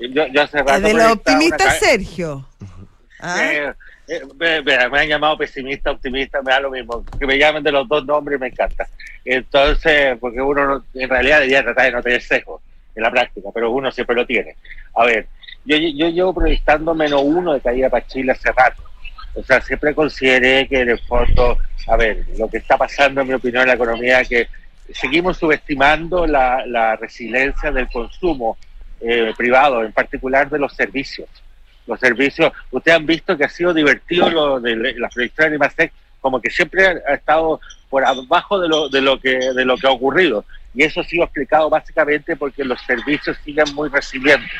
yo, 0.00 0.26
yo 0.26 0.42
hace 0.42 0.58
rato. 0.58 0.80
de 0.80 0.92
los 0.94 1.12
optimistas, 1.12 1.78
Sergio. 1.78 2.48
¿Ah? 3.20 3.38
Eh, 3.44 3.72
eh, 4.08 4.20
me, 4.38 4.62
me- 4.62 4.88
me 4.88 5.00
han 5.00 5.08
llamado 5.08 5.38
pesimista, 5.38 5.92
optimista, 5.92 6.42
me 6.42 6.50
da 6.52 6.60
lo 6.60 6.70
mismo. 6.70 7.04
Que 7.18 7.26
me 7.26 7.38
llamen 7.38 7.62
de 7.62 7.72
los 7.72 7.88
dos 7.88 8.04
nombres 8.04 8.38
me 8.40 8.48
encanta. 8.48 8.86
Entonces, 9.24 10.18
porque 10.20 10.40
uno 10.40 10.66
no- 10.66 10.84
en 10.94 11.08
realidad 11.08 11.36
debería 11.38 11.62
tratar 11.62 11.86
de 11.86 11.92
no 11.92 12.02
tener 12.02 12.22
sesgo 12.22 12.60
en 12.94 13.02
la 13.04 13.10
práctica, 13.10 13.48
pero 13.54 13.70
uno 13.70 13.90
siempre 13.92 14.16
lo 14.16 14.26
tiene. 14.26 14.56
A 14.94 15.04
ver, 15.04 15.28
yo, 15.66 16.08
llevo 16.08 16.34
proyectando 16.34 16.94
menos 16.94 17.22
uno 17.24 17.52
de 17.52 17.60
caída 17.60 17.90
para 17.90 18.06
Chile 18.06 18.32
hace 18.32 18.50
rato. 18.52 18.82
O 19.34 19.42
sea, 19.42 19.60
siempre 19.60 19.94
consideré 19.94 20.66
que 20.66 20.80
en 20.80 20.90
el 20.90 20.98
fondo, 21.00 21.58
a 21.88 21.96
ver, 21.96 22.24
lo 22.38 22.48
que 22.48 22.58
está 22.58 22.78
pasando 22.78 23.20
en 23.20 23.28
mi 23.28 23.34
opinión 23.34 23.62
en 23.62 23.68
la 23.68 23.74
economía 23.74 24.20
es 24.20 24.28
que 24.28 24.48
seguimos 24.92 25.36
subestimando 25.36 26.26
la, 26.26 26.64
la 26.66 26.96
resiliencia 26.96 27.70
del 27.70 27.88
consumo 27.88 28.56
eh, 29.00 29.32
privado, 29.36 29.84
en 29.84 29.92
particular 29.92 30.48
de 30.48 30.58
los 30.58 30.72
servicios 30.74 31.28
los 31.86 32.00
servicios. 32.00 32.52
Ustedes 32.70 32.98
han 32.98 33.06
visto 33.06 33.36
que 33.36 33.44
ha 33.44 33.48
sido 33.48 33.72
divertido 33.72 34.28
lo 34.30 34.60
de 34.60 34.94
las 34.96 35.14
proyecciones 35.14 35.52
de 35.52 35.56
Imasec, 35.56 35.92
como 36.20 36.40
que 36.40 36.50
siempre 36.50 36.84
ha 36.84 37.14
estado 37.14 37.60
por 37.88 38.04
abajo 38.04 38.58
de 38.58 38.68
lo, 38.68 38.88
de, 38.88 39.00
lo 39.00 39.20
que, 39.20 39.38
de 39.38 39.64
lo 39.64 39.76
que 39.76 39.86
ha 39.86 39.92
ocurrido. 39.92 40.44
Y 40.74 40.82
eso 40.82 41.00
ha 41.00 41.04
sido 41.04 41.24
explicado 41.24 41.70
básicamente 41.70 42.36
porque 42.36 42.64
los 42.64 42.80
servicios 42.82 43.36
siguen 43.44 43.72
muy 43.74 43.88
resilientes, 43.88 44.50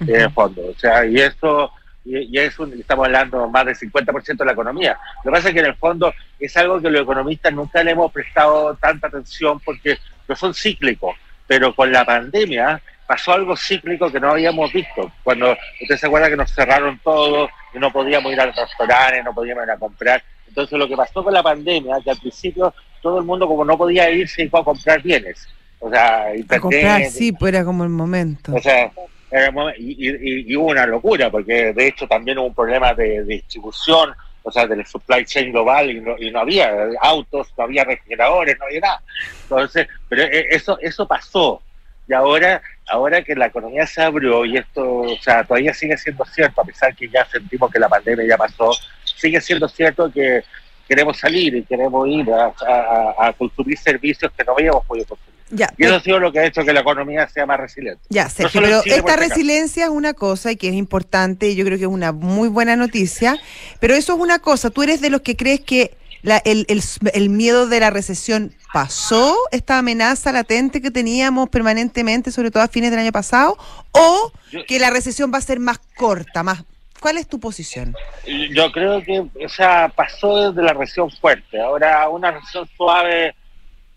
en 0.00 0.14
el 0.22 0.30
fondo. 0.30 0.62
O 0.68 0.78
sea, 0.78 1.04
y 1.06 1.16
eso, 1.20 1.70
y, 2.04 2.18
y 2.18 2.38
eso 2.38 2.66
estamos 2.66 3.06
hablando 3.06 3.48
más 3.48 3.66
del 3.66 3.76
50% 3.76 4.36
de 4.38 4.44
la 4.44 4.52
economía. 4.52 4.98
Lo 5.24 5.30
que 5.30 5.36
pasa 5.36 5.48
es 5.48 5.54
que 5.54 5.60
en 5.60 5.66
el 5.66 5.76
fondo 5.76 6.12
es 6.38 6.56
algo 6.56 6.80
que 6.80 6.90
los 6.90 7.02
economistas 7.02 7.52
nunca 7.52 7.82
le 7.82 7.92
hemos 7.92 8.12
prestado 8.12 8.74
tanta 8.76 9.08
atención 9.08 9.60
porque 9.60 9.98
no 10.28 10.36
son 10.36 10.54
cíclicos. 10.54 11.16
Pero 11.46 11.74
con 11.74 11.90
la 11.92 12.04
pandemia 12.04 12.80
pasó 13.06 13.32
algo 13.32 13.56
cíclico 13.56 14.10
que 14.10 14.20
no 14.20 14.30
habíamos 14.30 14.72
visto. 14.72 15.10
Cuando 15.24 15.56
usted 15.80 15.96
se 15.96 16.06
acuerda 16.06 16.28
que 16.30 16.36
nos 16.36 16.50
cerraron 16.54 16.98
todo 17.02 17.48
y 17.74 17.78
no 17.78 17.92
podíamos 17.92 18.32
ir 18.32 18.40
a 18.40 18.46
los 18.46 18.56
restaurantes, 18.56 19.24
no 19.24 19.34
podíamos 19.34 19.64
ir 19.64 19.70
a 19.70 19.76
comprar. 19.76 20.22
Entonces 20.46 20.78
lo 20.78 20.88
que 20.88 20.96
pasó 20.96 21.22
con 21.24 21.32
la 21.32 21.42
pandemia, 21.42 21.96
que 22.04 22.10
al 22.10 22.18
principio 22.18 22.72
todo 23.02 23.18
el 23.18 23.24
mundo 23.24 23.46
como 23.48 23.64
no 23.64 23.76
podía 23.76 24.08
ir, 24.10 24.28
se 24.28 24.48
fue 24.48 24.60
a 24.60 24.64
comprar 24.64 25.02
bienes. 25.02 25.48
O 25.80 25.90
sea, 25.90 26.24
A 26.24 26.36
internet. 26.36 26.60
comprar, 26.60 27.04
sí, 27.06 27.32
pues 27.32 27.52
era 27.54 27.64
como 27.64 27.82
el 27.84 27.90
momento. 27.90 28.54
O 28.54 28.60
sea, 28.60 28.90
un 28.96 29.02
y, 29.78 30.08
y- 30.08 30.52
y 30.52 30.56
hubo 30.56 30.68
una 30.70 30.86
locura, 30.86 31.30
porque 31.30 31.72
de 31.72 31.86
hecho 31.88 32.06
también 32.08 32.38
hubo 32.38 32.46
un 32.48 32.54
problema 32.54 32.92
de, 32.94 33.22
distribución, 33.24 34.12
o 34.42 34.50
sea, 34.50 34.66
del 34.66 34.84
supply 34.86 35.24
chain 35.24 35.52
global, 35.52 35.90
y 35.90 36.00
no, 36.00 36.16
y 36.18 36.30
no 36.30 36.40
había 36.40 36.72
autos, 37.00 37.52
no 37.56 37.64
había 37.64 37.84
refrigeradores, 37.84 38.58
no 38.58 38.64
había 38.66 38.80
nada. 38.80 39.02
Entonces, 39.42 39.86
pero 40.08 40.22
eh, 40.22 40.46
eso, 40.50 40.78
eso 40.80 41.06
pasó. 41.06 41.62
Y 42.08 42.12
ahora, 42.12 42.60
ahora 42.88 43.22
que 43.22 43.36
la 43.36 43.46
economía 43.46 43.86
se 43.86 44.02
abrió, 44.02 44.44
y 44.44 44.56
esto, 44.56 44.82
o 45.02 45.16
sea, 45.20 45.44
todavía 45.44 45.72
sigue 45.74 45.96
siendo 45.96 46.24
cierto, 46.24 46.60
a 46.60 46.64
pesar 46.64 46.94
que 46.96 47.08
ya 47.08 47.24
sentimos 47.26 47.70
que 47.70 47.78
la 47.78 47.88
pandemia 47.88 48.26
ya 48.26 48.36
pasó, 48.36 48.72
sigue 49.04 49.40
siendo 49.40 49.68
cierto 49.68 50.10
que 50.10 50.42
queremos 50.88 51.18
salir 51.18 51.54
y 51.54 51.62
queremos 51.62 52.08
ir 52.08 52.32
a, 52.32 52.46
a- 52.66 53.26
a 53.28 53.32
consumir 53.34 53.78
servicios 53.78 54.32
que 54.36 54.42
no 54.42 54.54
habíamos 54.54 54.84
podido 54.86 55.06
consumir. 55.06 55.29
Ya, 55.50 55.72
Y 55.76 55.84
eso 55.84 55.96
ha 55.96 56.00
sido 56.00 56.18
lo 56.20 56.32
que 56.32 56.38
ha 56.40 56.44
hecho 56.46 56.64
que 56.64 56.72
la 56.72 56.80
economía 56.80 57.28
sea 57.28 57.44
más 57.46 57.58
resiliente. 57.58 58.00
Ya, 58.08 58.28
Sergio, 58.28 58.60
pero 58.60 58.82
Chile, 58.82 58.96
esta 58.96 59.16
resiliencia 59.16 59.84
es 59.84 59.90
una 59.90 60.14
cosa 60.14 60.52
y 60.52 60.56
que 60.56 60.68
es 60.68 60.74
importante 60.74 61.48
y 61.48 61.56
yo 61.56 61.64
creo 61.64 61.76
que 61.76 61.84
es 61.84 61.90
una 61.90 62.12
muy 62.12 62.48
buena 62.48 62.76
noticia, 62.76 63.36
pero 63.80 63.94
eso 63.94 64.14
es 64.14 64.20
una 64.20 64.38
cosa, 64.38 64.70
tú 64.70 64.82
eres 64.82 65.00
de 65.00 65.10
los 65.10 65.22
que 65.22 65.36
crees 65.36 65.60
que 65.60 65.96
la- 66.22 66.40
el, 66.44 66.66
el- 66.68 66.82
el 67.14 67.30
miedo 67.30 67.66
de 67.66 67.80
la 67.80 67.90
recesión 67.90 68.54
pasó, 68.72 69.34
esta 69.52 69.78
amenaza 69.78 70.30
latente 70.32 70.80
que 70.80 70.90
teníamos 70.90 71.48
permanentemente, 71.48 72.30
sobre 72.30 72.50
todo 72.50 72.62
a 72.62 72.68
fines 72.68 72.90
del 72.90 73.00
año 73.00 73.12
pasado, 73.12 73.56
o 73.92 74.30
Yo- 74.52 74.64
que 74.66 74.78
la 74.78 74.90
recesión 74.90 75.32
va 75.32 75.38
a 75.38 75.42
ser 75.42 75.58
más 75.60 75.78
corta, 75.96 76.42
más... 76.42 76.62
¿Cuál 77.00 77.16
es 77.16 77.26
tu 77.26 77.40
posición? 77.40 77.94
Yo 78.52 78.70
creo 78.72 79.02
que, 79.02 79.20
o 79.20 79.48
sea, 79.48 79.90
pasó 79.96 80.50
desde 80.52 80.62
la 80.62 80.74
recesión 80.74 81.10
fuerte. 81.10 81.58
Ahora, 81.58 82.06
una 82.10 82.30
recesión 82.30 82.68
suave, 82.76 83.34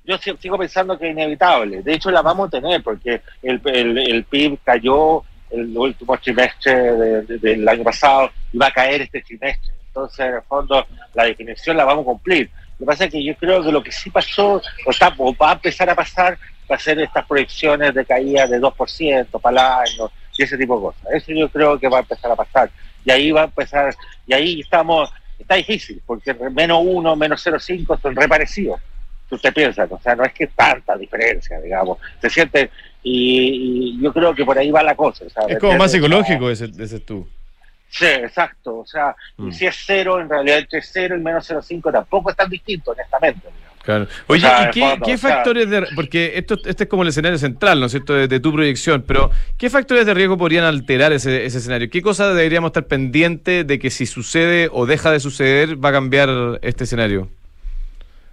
yo 0.05 0.17
si- 0.17 0.35
sigo 0.37 0.57
pensando 0.57 0.97
que 0.97 1.07
es 1.07 1.11
inevitable. 1.13 1.81
De 1.81 1.93
hecho, 1.93 2.11
la 2.11 2.21
vamos 2.21 2.47
a 2.47 2.51
tener 2.51 2.81
porque 2.83 3.21
el, 3.41 3.61
el, 3.65 3.97
el 3.97 4.23
PIB 4.25 4.59
cayó 4.63 5.23
el 5.51 5.77
último 5.77 6.17
trimestre 6.17 6.73
de- 6.73 7.21
de- 7.23 7.37
del 7.37 7.67
año 7.67 7.83
pasado 7.83 8.31
y 8.51 8.57
va 8.57 8.67
a 8.67 8.71
caer 8.71 9.01
este 9.03 9.21
trimestre. 9.21 9.73
Entonces, 9.87 10.19
en 10.19 10.33
el 10.35 10.41
fondo, 10.41 10.85
la 11.13 11.25
definición 11.25 11.77
la 11.77 11.85
vamos 11.85 12.03
a 12.03 12.05
cumplir. 12.05 12.49
Lo 12.79 12.85
que 12.85 12.85
pasa 12.85 13.05
es 13.05 13.11
que 13.11 13.23
yo 13.23 13.35
creo 13.35 13.63
que 13.63 13.71
lo 13.71 13.83
que 13.83 13.91
sí 13.91 14.09
pasó, 14.09 14.61
o, 14.85 14.89
está, 14.91 15.09
va 15.09 15.49
a 15.51 15.53
empezar 15.53 15.89
a 15.89 15.95
pasar, 15.95 16.37
va 16.69 16.75
a 16.75 16.79
ser 16.79 16.99
estas 16.99 17.25
proyecciones 17.27 17.93
de 17.93 18.03
caída 18.03 18.47
de 18.47 18.59
2% 18.59 19.39
para 19.39 19.51
el 19.83 19.87
año 19.89 20.11
y 20.35 20.43
ese 20.43 20.57
tipo 20.57 20.75
de 20.77 20.81
cosas. 20.81 21.01
Eso 21.13 21.31
yo 21.31 21.47
creo 21.49 21.77
que 21.79 21.87
va 21.87 21.97
a 21.97 22.01
empezar 22.01 22.31
a 22.31 22.35
pasar. 22.35 22.71
Y 23.05 23.11
ahí 23.11 23.31
va 23.31 23.41
a 23.41 23.45
empezar, 23.45 23.93
y 24.25 24.33
ahí 24.33 24.59
estamos, 24.61 25.11
está 25.37 25.55
difícil, 25.55 26.01
porque 26.05 26.33
menos 26.33 26.79
uno, 26.83 27.15
menos 27.15 27.45
0,5 27.45 28.01
son 28.01 28.15
reparecidos. 28.15 28.81
Usted 29.35 29.53
piensa, 29.53 29.87
o 29.89 29.99
sea, 30.01 30.15
no 30.15 30.23
es 30.23 30.33
que 30.33 30.47
tanta 30.47 30.95
diferencia, 30.97 31.59
digamos. 31.59 31.97
Se 32.21 32.29
siente, 32.29 32.69
y, 33.01 33.95
y 33.97 34.01
yo 34.03 34.13
creo 34.13 34.33
que 34.33 34.45
por 34.45 34.57
ahí 34.57 34.71
va 34.71 34.83
la 34.83 34.95
cosa. 34.95 35.25
sea, 35.29 35.43
Es 35.47 35.59
como 35.59 35.77
más 35.77 35.91
psicológico 35.91 36.49
ese, 36.49 36.69
ese 36.79 36.99
tú. 36.99 37.27
Sí, 37.89 38.05
exacto. 38.05 38.79
O 38.79 38.85
sea, 38.85 39.15
Mm. 39.37 39.49
y 39.49 39.51
si 39.53 39.65
es 39.67 39.75
cero, 39.85 40.19
en 40.19 40.27
realidad 40.29 40.59
entre 40.59 40.81
cero 40.81 41.15
y 41.17 41.21
menos 41.21 41.45
0,5 41.49 41.91
tampoco 41.91 42.29
es 42.31 42.35
tan 42.35 42.49
distinto, 42.49 42.91
honestamente. 42.91 43.41
digamos. 43.41 43.63
Claro. 43.83 44.07
Oye, 44.27 44.39
sea, 44.41 44.61
¿y 44.61 44.63
en 44.65 44.71
qué, 44.71 44.79
fondo, 44.79 45.05
qué 45.05 45.13
o 45.13 45.17
sea- 45.17 45.29
factores 45.35 45.69
de... 45.69 45.85
Porque 45.93 46.31
esto, 46.37 46.55
este 46.65 46.83
es 46.85 46.89
como 46.89 47.03
el 47.03 47.09
escenario 47.09 47.37
central, 47.37 47.79
¿no 47.81 47.87
es 47.87 47.91
cierto?, 47.91 48.13
de, 48.13 48.27
de 48.29 48.39
tu 48.39 48.53
proyección, 48.53 49.03
pero 49.05 49.29
¿qué 49.57 49.69
factores 49.69 50.05
de 50.05 50.13
riesgo 50.13 50.37
podrían 50.37 50.63
alterar 50.63 51.11
ese, 51.11 51.45
ese 51.45 51.57
escenario? 51.57 51.89
¿Qué 51.89 52.01
cosas 52.01 52.33
deberíamos 52.33 52.69
estar 52.69 52.85
pendientes 52.87 53.67
de 53.67 53.79
que 53.79 53.89
si 53.89 54.05
sucede 54.05 54.69
o 54.71 54.85
deja 54.85 55.11
de 55.11 55.19
suceder 55.19 55.83
va 55.83 55.89
a 55.89 55.91
cambiar 55.91 56.29
este 56.61 56.85
escenario? 56.85 57.27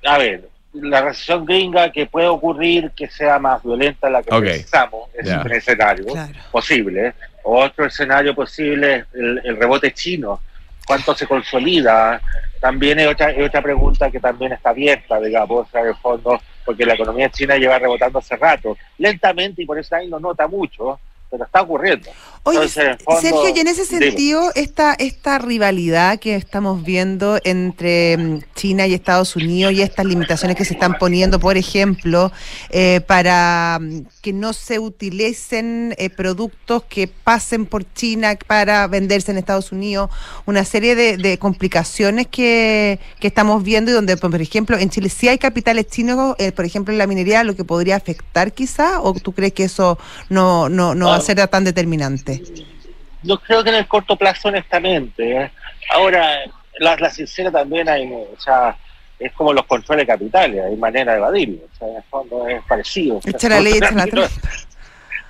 A 0.05 0.17
ver, 0.19 0.49
la 0.73 1.03
recesión 1.03 1.45
gringa 1.45 1.91
que 1.91 2.07
puede 2.07 2.29
ocurrir 2.29 2.93
que 2.93 3.09
sea 3.09 3.39
más 3.39 3.63
violenta 3.63 4.09
la 4.09 4.23
que 4.23 4.33
Ok. 4.33 4.43
pensamos, 4.45 5.09
es 5.15 5.27
un 5.27 5.53
escenario 5.53 6.07
Claro. 6.07 6.33
posible. 6.53 7.15
Otro 7.43 7.87
escenario 7.87 8.35
posible 8.35 8.95
es 8.97 9.05
el, 9.15 9.41
el 9.45 9.57
rebote 9.57 9.93
chino. 9.93 10.41
¿Cuánto 10.87 11.15
se 11.15 11.27
consolida? 11.27 12.21
También 12.61 12.99
es 13.01 13.07
otra, 13.09 13.31
es 13.31 13.47
otra 13.49 13.63
pregunta 13.63 14.11
que 14.11 14.21
también 14.21 14.53
está 14.53 14.71
abierta, 14.71 15.21
digamos, 15.21 15.67
en 15.75 15.87
el 15.87 15.95
fondo, 15.97 16.41
porque 16.65 16.85
la 16.85 16.95
economía 16.95 17.31
china 17.31 17.57
lleva 17.57 17.79
rebotando 17.79 18.19
hace 18.19 18.37
rato, 18.37 18.77
lentamente 18.99 19.63
y 19.63 19.67
por 19.67 19.79
eso 19.79 19.95
ahí 19.97 20.09
no 20.09 20.21
nota 20.21 20.47
mucho, 20.47 21.01
pero 21.31 21.45
está 21.45 21.63
ocurriendo. 21.63 22.11
Oye, 22.43 22.57
Entonces, 22.57 22.85
en 22.85 22.91
el 22.93 22.99
fondo, 22.99 23.21
Sergio, 23.21 23.49
y 23.55 23.61
en 23.61 23.67
ese 23.69 23.85
dime. 23.85 24.07
sentido, 24.07 24.51
esta, 24.55 24.95
esta 24.95 25.39
rivalidad 25.39 26.19
que 26.19 26.35
estamos 26.37 26.83
viendo 26.83 27.39
entre 27.45 28.17
mm, 28.17 28.41
China 28.55 28.87
y 28.87 28.95
Estados 28.95 29.37
Unidos 29.37 29.75
y 29.75 29.83
estas 29.83 30.07
limitaciones 30.07 30.57
que 30.57 30.65
se 30.65 30.73
están 30.73 30.95
poniendo, 30.99 31.39
por 31.39 31.59
ejemplo, 31.59 32.33
eh, 32.71 33.03
para 33.07 33.79
mm, 33.81 34.07
que 34.23 34.33
no 34.33 34.55
se 34.55 34.79
utilicen 34.79 35.95
eh, 35.99 36.09
productos 36.09 36.85
que 36.85 37.09
pasen 37.09 37.67
por 37.67 37.85
China 37.93 38.37
para 38.47 38.87
venderse 38.87 39.31
en 39.31 39.39
Estados 39.39 39.71
Unidos, 39.71 40.11
una 40.47 40.65
serie 40.65 40.95
de, 40.95 41.19
de 41.19 41.39
complicaciones 41.39 42.27
que, 42.27 42.99
que 43.21 43.27
estamos 43.27 43.63
viendo 43.63 43.91
y 43.91 43.95
donde, 43.95 44.17
por 44.17 44.41
ejemplo, 44.41 44.79
en 44.79 44.89
Chile 44.89 45.11
sí 45.11 45.29
hay 45.29 45.37
capitales 45.37 45.89
chinos, 45.89 46.37
eh, 46.39 46.53
por 46.53 46.65
ejemplo, 46.65 46.93
en 46.93 46.99
la 46.99 47.07
minería, 47.07 47.45
lo 47.45 47.55
que 47.55 47.65
podría 47.65 47.97
afectar 47.97 48.53
quizá, 48.53 49.01
o 49.01 49.13
tú 49.13 49.33
crees 49.33 49.53
que 49.53 49.65
eso 49.65 49.99
no, 50.31 50.71
no, 50.71 50.95
no 50.95 51.09
va 51.09 51.20
a 51.21 51.33
Ah. 51.33 51.35
ser 51.35 51.49
tan 51.49 51.65
determinante? 51.65 52.43
Yo 53.23 53.39
creo 53.39 53.63
que 53.63 53.71
en 53.71 53.77
el 53.77 53.87
corto 53.89 54.17
plazo, 54.17 54.49
honestamente. 54.49 55.37
¿eh? 55.37 55.51
Ahora, 55.91 56.41
la, 56.79 56.97
la 56.97 57.11
sincera 57.11 57.51
también 57.51 57.89
hay, 57.89 58.11
o 58.11 58.41
sea, 58.41 58.77
es 59.19 59.33
como 59.33 59.53
los 59.53 59.67
controles 59.67 60.07
capitales, 60.07 60.63
hay 60.65 60.77
manera 60.77 61.13
de 61.13 61.19
evadirlo. 61.19 61.65
O 61.73 61.77
sea, 61.77 61.89
en 61.89 61.97
el 61.97 62.03
fondo 62.05 62.49
es 62.49 62.63
parecido. 62.65 63.21
Echa 63.27 63.49
la 63.51 63.61
ley, 63.61 63.75
echa 63.75 63.91
la. 63.93 64.05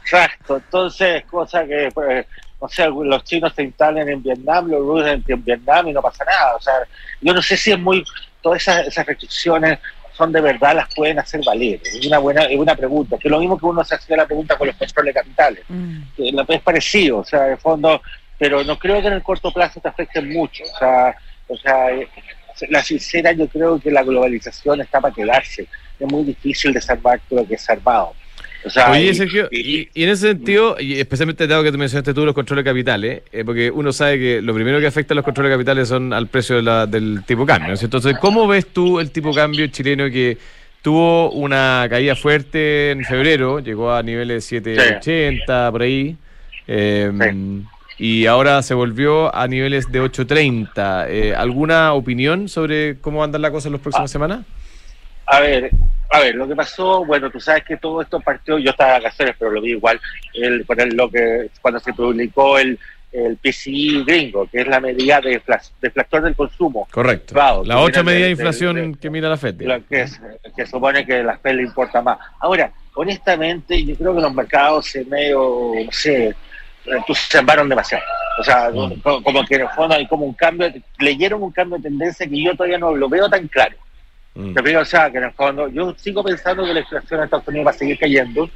Exacto, 0.03 0.57
entonces, 0.57 1.25
cosa 1.27 1.65
que, 1.65 1.89
pues, 1.95 2.27
o 2.59 2.69
sea, 2.69 2.89
los 2.89 3.23
chinos 3.25 3.53
se 3.55 3.63
instalen 3.63 4.09
en 4.09 4.23
Vietnam, 4.23 4.69
los 4.69 4.81
rusos 4.81 5.07
en, 5.09 5.25
en 5.27 5.45
Vietnam 5.45 5.89
y 5.89 5.93
no 5.93 6.03
pasa 6.03 6.25
nada. 6.25 6.57
O 6.57 6.61
sea, 6.61 6.75
yo 7.21 7.33
no 7.33 7.41
sé 7.43 7.57
si 7.57 7.71
es 7.73 7.79
muy, 7.79 8.05
todas 8.43 8.61
esas, 8.63 8.87
esas 8.89 9.07
restricciones 9.07 9.79
son 10.21 10.33
de 10.33 10.41
verdad, 10.43 10.75
las 10.77 10.95
pueden 10.95 11.19
hacer 11.19 11.41
valer. 11.45 11.81
Es 11.83 12.07
una 12.07 12.19
buena, 12.19 12.43
es 12.45 12.59
una 12.59 12.75
pregunta, 12.77 13.17
que 13.19 13.27
es 13.29 13.31
lo 13.33 13.41
mismo 13.41 13.59
que 13.59 13.65
uno 13.65 13.83
se 13.83 13.95
hacía 13.95 14.19
la 14.19 14.27
pregunta 14.27 14.57
con 14.59 14.67
los 14.67 14.77
controles 14.77 15.15
capitales. 15.15 15.65
Mm. 15.69 16.01
la- 16.35 16.45
es 16.47 16.61
parecido, 16.61 17.19
o 17.19 17.25
sea, 17.25 17.45
de 17.45 17.57
fondo, 17.57 18.03
pero 18.39 18.63
no 18.63 18.79
creo 18.79 19.01
que 19.01 19.07
en 19.09 19.15
el 19.15 19.23
corto 19.23 19.51
plazo 19.51 19.81
te 19.81 19.89
afecten 19.89 20.31
mucho. 20.31 20.63
O 20.65 20.79
sea, 20.79 21.17
o 21.49 21.57
sea, 21.57 21.91
eh, 21.91 22.07
la 22.69 22.83
sincera, 22.83 23.33
yo 23.33 23.49
creo 23.49 23.81
que 23.81 23.91
la 23.91 24.03
globalización 24.03 24.83
está 24.83 25.01
para 25.01 25.15
quedarse. 25.15 25.67
Es 25.99 26.13
muy 26.13 26.25
difícil 26.25 26.73
desarmar 26.75 27.19
todo 27.29 27.41
lo 27.41 27.47
que 27.49 27.55
es 27.55 27.71
armado. 27.71 28.15
O 28.65 28.69
sea, 28.71 28.91
Oye, 28.91 29.11
y- 29.11 29.15
Sergio, 29.15 29.49
y- 29.51 29.59
y, 29.81 29.89
y 29.95 30.03
en 30.05 30.11
ese 30.11 30.29
sentido, 30.29 30.77
y 30.79 31.01
especialmente 31.01 31.47
dado 31.47 31.63
que 31.63 31.73
te 31.73 31.79
mencionaste 31.79 32.13
tú 32.13 32.25
los 32.27 32.35
controles 32.35 32.65
capitales, 32.65 33.23
eh, 33.33 33.43
porque 33.45 33.71
uno 33.71 33.93
sabe 33.93 34.19
que 34.19 34.43
lo 34.43 34.53
primero 34.55 34.79
que 34.81 34.87
afecta 34.87 35.15
a 35.15 35.17
los 35.17 35.25
controles 35.25 35.51
capitales 35.53 35.89
son 35.89 36.13
al 36.13 36.27
precio 36.27 36.57
de 36.57 36.63
la- 36.63 36.87
del 36.87 37.23
tipo 37.27 37.47
cambio. 37.47 37.73
¿no? 37.75 37.81
Entonces, 37.81 38.17
¿cómo 38.21 38.47
ves 38.47 38.67
tú 38.67 39.01
el 39.01 39.11
tipo 39.11 39.33
cambio 39.33 39.67
chileno 39.69 40.11
que 40.11 40.37
tuvo 40.83 41.31
una 41.33 41.87
caída 41.89 42.15
fuerte 42.17 42.91
en 42.91 43.05
febrero, 43.05 43.61
llegó 43.61 43.93
a 43.93 44.03
niveles 44.03 44.45
780 44.45 45.71
por 45.71 45.83
ahí, 45.83 46.17
eh, 46.67 47.11
y 47.99 48.27
ahora 48.27 48.63
se 48.63 48.73
volvió 48.75 49.35
a 49.35 49.47
niveles 49.49 49.91
de 49.91 50.01
830? 50.01 51.07
Eh, 51.09 51.35
¿Alguna 51.35 51.93
opinión 51.95 52.49
sobre 52.49 52.99
cómo 53.01 53.19
va 53.19 53.25
a 53.25 53.27
andar 53.27 53.41
la 53.41 53.51
cosa 53.51 53.69
en 53.69 53.73
las 53.73 53.81
próximas 53.83 54.11
semanas? 54.11 54.45
A 55.27 55.41
ver, 55.41 55.71
a 56.11 56.21
ver, 56.21 56.35
lo 56.35 56.47
que 56.49 56.57
pasó, 56.57 57.05
bueno, 57.05 57.31
tú 57.31 57.39
sabes 57.41 57.65
que 57.65 57.77
todo 57.77 58.03
esto 58.03 58.21
partió, 58.21 58.59
yo 58.59 58.71
estaba 58.71 58.97
en 58.97 59.03
vacaciones, 59.03 59.37
pero 59.39 59.51
lo 59.51 59.61
vi 59.61 59.71
igual, 59.73 60.01
el, 60.35 60.67
con 60.67 60.81
el- 60.81 60.97
lo 60.97 61.11
que, 61.11 61.51
cuando 61.63 61.79
se 61.81 61.93
publicó 61.93 62.59
el, 62.59 62.79
el 63.13 63.37
PCI 63.39 64.05
gringo, 64.05 64.47
que 64.49 64.61
es 64.61 64.69
la 64.69 64.79
medida 64.81 65.21
de 65.21 65.41
deflactor 65.81 66.23
del 66.23 66.37
consumo. 66.37 66.87
Correcto. 66.93 67.35
Claro, 67.35 67.65
la 67.65 67.79
otra 67.79 68.03
medida 68.05 68.21
de 68.21 68.25
de- 68.27 68.31
inflación 68.33 68.77
de- 68.77 68.89
de- 68.89 68.99
que 68.99 69.11
mira 69.11 69.29
la 69.29 69.37
FED. 69.37 69.57
que, 69.89 70.01
es- 70.03 70.21
que 70.57 70.67
supone 70.67 71.05
que 71.05 71.23
la 71.23 71.37
FED 71.39 71.55
le 71.55 71.63
importa 71.65 72.01
más. 72.03 72.19
Ahora, 72.39 72.73
honestamente, 72.95 73.85
yo 73.85 73.97
creo 73.97 74.15
que 74.15 74.21
los 74.21 74.35
mercados 74.35 74.87
se 74.87 75.05
medio, 75.05 75.73
no 75.85 75.93
sé, 75.93 76.35
entusiasmaron 76.87 77.69
demasiado. 77.69 78.05
O 78.39 78.45
sea, 78.45 78.71
Mm. 78.73 79.01
co- 79.03 79.23
como 79.23 79.45
que 79.45 79.57
en 79.57 79.63
el 79.63 79.69
fondo 79.71 79.95
hay 79.95 80.07
como 80.07 80.25
un 80.25 80.35
cambio, 80.35 80.73
leyeron 80.99 81.43
un 81.43 81.51
cambio 81.53 81.77
de 81.79 81.85
tendencia 81.85 82.27
que 82.27 82.43
yo 82.43 82.53
todavía 82.55 82.79
no 82.79 82.95
lo 82.95 83.09
veo 83.09 83.29
tan 83.29 83.47
claro. 83.49 83.77
Mm. 84.35 84.55
O 84.79 84.85
sea, 84.85 85.11
que 85.11 85.19
en 85.19 85.25
el 85.25 85.33
fondo 85.33 85.69
yo 85.69 85.95
sigo 85.99 86.23
pensando 86.23 86.65
que 86.65 86.73
la 86.75 86.81
inflación 86.81 87.21
en 87.21 87.25
Estados 87.25 87.49
Unidos 87.49 87.67
va 87.67 87.71
a 87.71 87.75
seguir 87.75 87.99
cayendo 87.99 88.49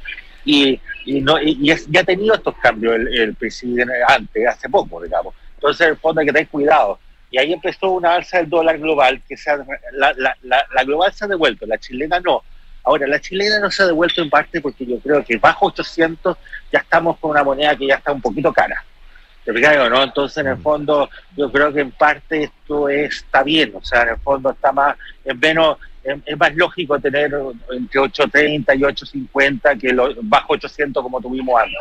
y, 0.45 0.79
y 1.05 1.21
no 1.21 1.41
y, 1.41 1.69
es- 1.69 1.87
ya 1.89 2.01
ha 2.01 2.03
tenido 2.03 2.33
estos 2.35 2.55
cambios 2.57 2.95
el, 2.95 3.07
el 3.13 3.35
presidente 3.35 3.93
antes, 4.07 4.47
hace 4.47 4.69
poco, 4.69 5.01
digamos. 5.01 5.33
Entonces, 5.55 5.85
en 5.87 5.93
el 5.93 5.99
fondo 5.99 6.21
hay 6.21 6.27
que 6.27 6.33
tener 6.33 6.47
cuidado. 6.47 6.99
Y 7.31 7.37
ahí 7.39 7.51
empezó 7.51 7.89
una 7.91 8.13
alza 8.15 8.37
del 8.37 8.49
dólar 8.49 8.77
global, 8.77 9.21
que 9.27 9.35
se 9.35 9.49
ha- 9.51 9.57
la, 9.93 10.13
la, 10.17 10.37
la, 10.43 10.65
la 10.73 10.83
global 10.83 11.11
se 11.13 11.25
ha 11.25 11.27
devuelto, 11.27 11.65
la 11.65 11.77
chilena 11.77 12.19
no. 12.19 12.43
Ahora, 12.83 13.07
la 13.07 13.19
chilena 13.19 13.59
no 13.59 13.69
se 13.71 13.81
ha 13.83 13.87
devuelto 13.87 14.21
en 14.21 14.29
parte 14.29 14.61
porque 14.61 14.85
yo 14.85 14.99
creo 14.99 15.25
que 15.25 15.37
bajo 15.37 15.65
800 15.65 16.37
ya 16.71 16.79
estamos 16.79 17.17
con 17.17 17.31
una 17.31 17.43
moneda 17.43 17.75
que 17.75 17.87
ya 17.87 17.95
está 17.95 18.11
un 18.11 18.21
poquito 18.21 18.53
cara. 18.53 18.83
¿Te 19.45 19.53
fijas 19.53 19.77
o 19.77 19.89
no? 19.89 20.03
Entonces, 20.03 20.37
en 20.39 20.47
el 20.47 20.57
fondo, 20.57 21.09
yo 21.37 21.51
creo 21.51 21.71
que 21.71 21.81
en 21.81 21.91
parte 21.91 22.43
esto 22.45 22.89
está 22.89 23.43
bien. 23.43 23.71
O 23.75 23.83
sea, 23.85 24.01
en 24.01 24.09
el 24.09 24.17
fondo 24.17 24.49
está 24.49 24.71
más, 24.71 24.97
es 25.23 25.37
menos, 25.37 25.77
es, 26.03 26.17
es 26.25 26.37
más 26.37 26.53
lógico 26.55 26.99
tener 26.99 27.31
entre 27.71 27.99
830 27.99 28.73
y 28.75 28.83
850 28.83 29.75
que 29.75 29.93
lo, 29.93 30.09
bajo 30.23 30.53
800 30.53 31.03
como 31.03 31.21
tuvimos 31.21 31.61
antes. 31.61 31.77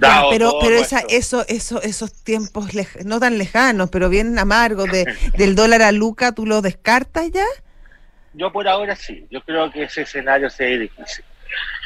Ya, 0.00 0.22
pero 0.30 0.50
pero 0.60 0.76
esa, 0.76 1.00
eso, 1.10 1.44
eso, 1.46 1.80
esos 1.82 2.12
tiempos 2.24 2.72
lej- 2.74 3.04
no 3.04 3.20
tan 3.20 3.38
lejanos, 3.38 3.90
pero 3.90 4.08
bien 4.08 4.38
amargos 4.38 4.90
de, 4.90 5.04
del 5.38 5.54
dólar 5.54 5.82
a 5.82 5.92
Luca, 5.92 6.32
¿tú 6.32 6.46
lo 6.46 6.60
descartas 6.62 7.30
ya? 7.30 7.44
Yo 8.32 8.50
por 8.52 8.66
ahora 8.66 8.96
sí, 8.96 9.26
yo 9.30 9.40
creo 9.42 9.70
que 9.70 9.84
ese 9.84 10.02
escenario 10.02 10.50
se 10.50 10.64
ve 10.64 10.78
difícil. 10.78 11.24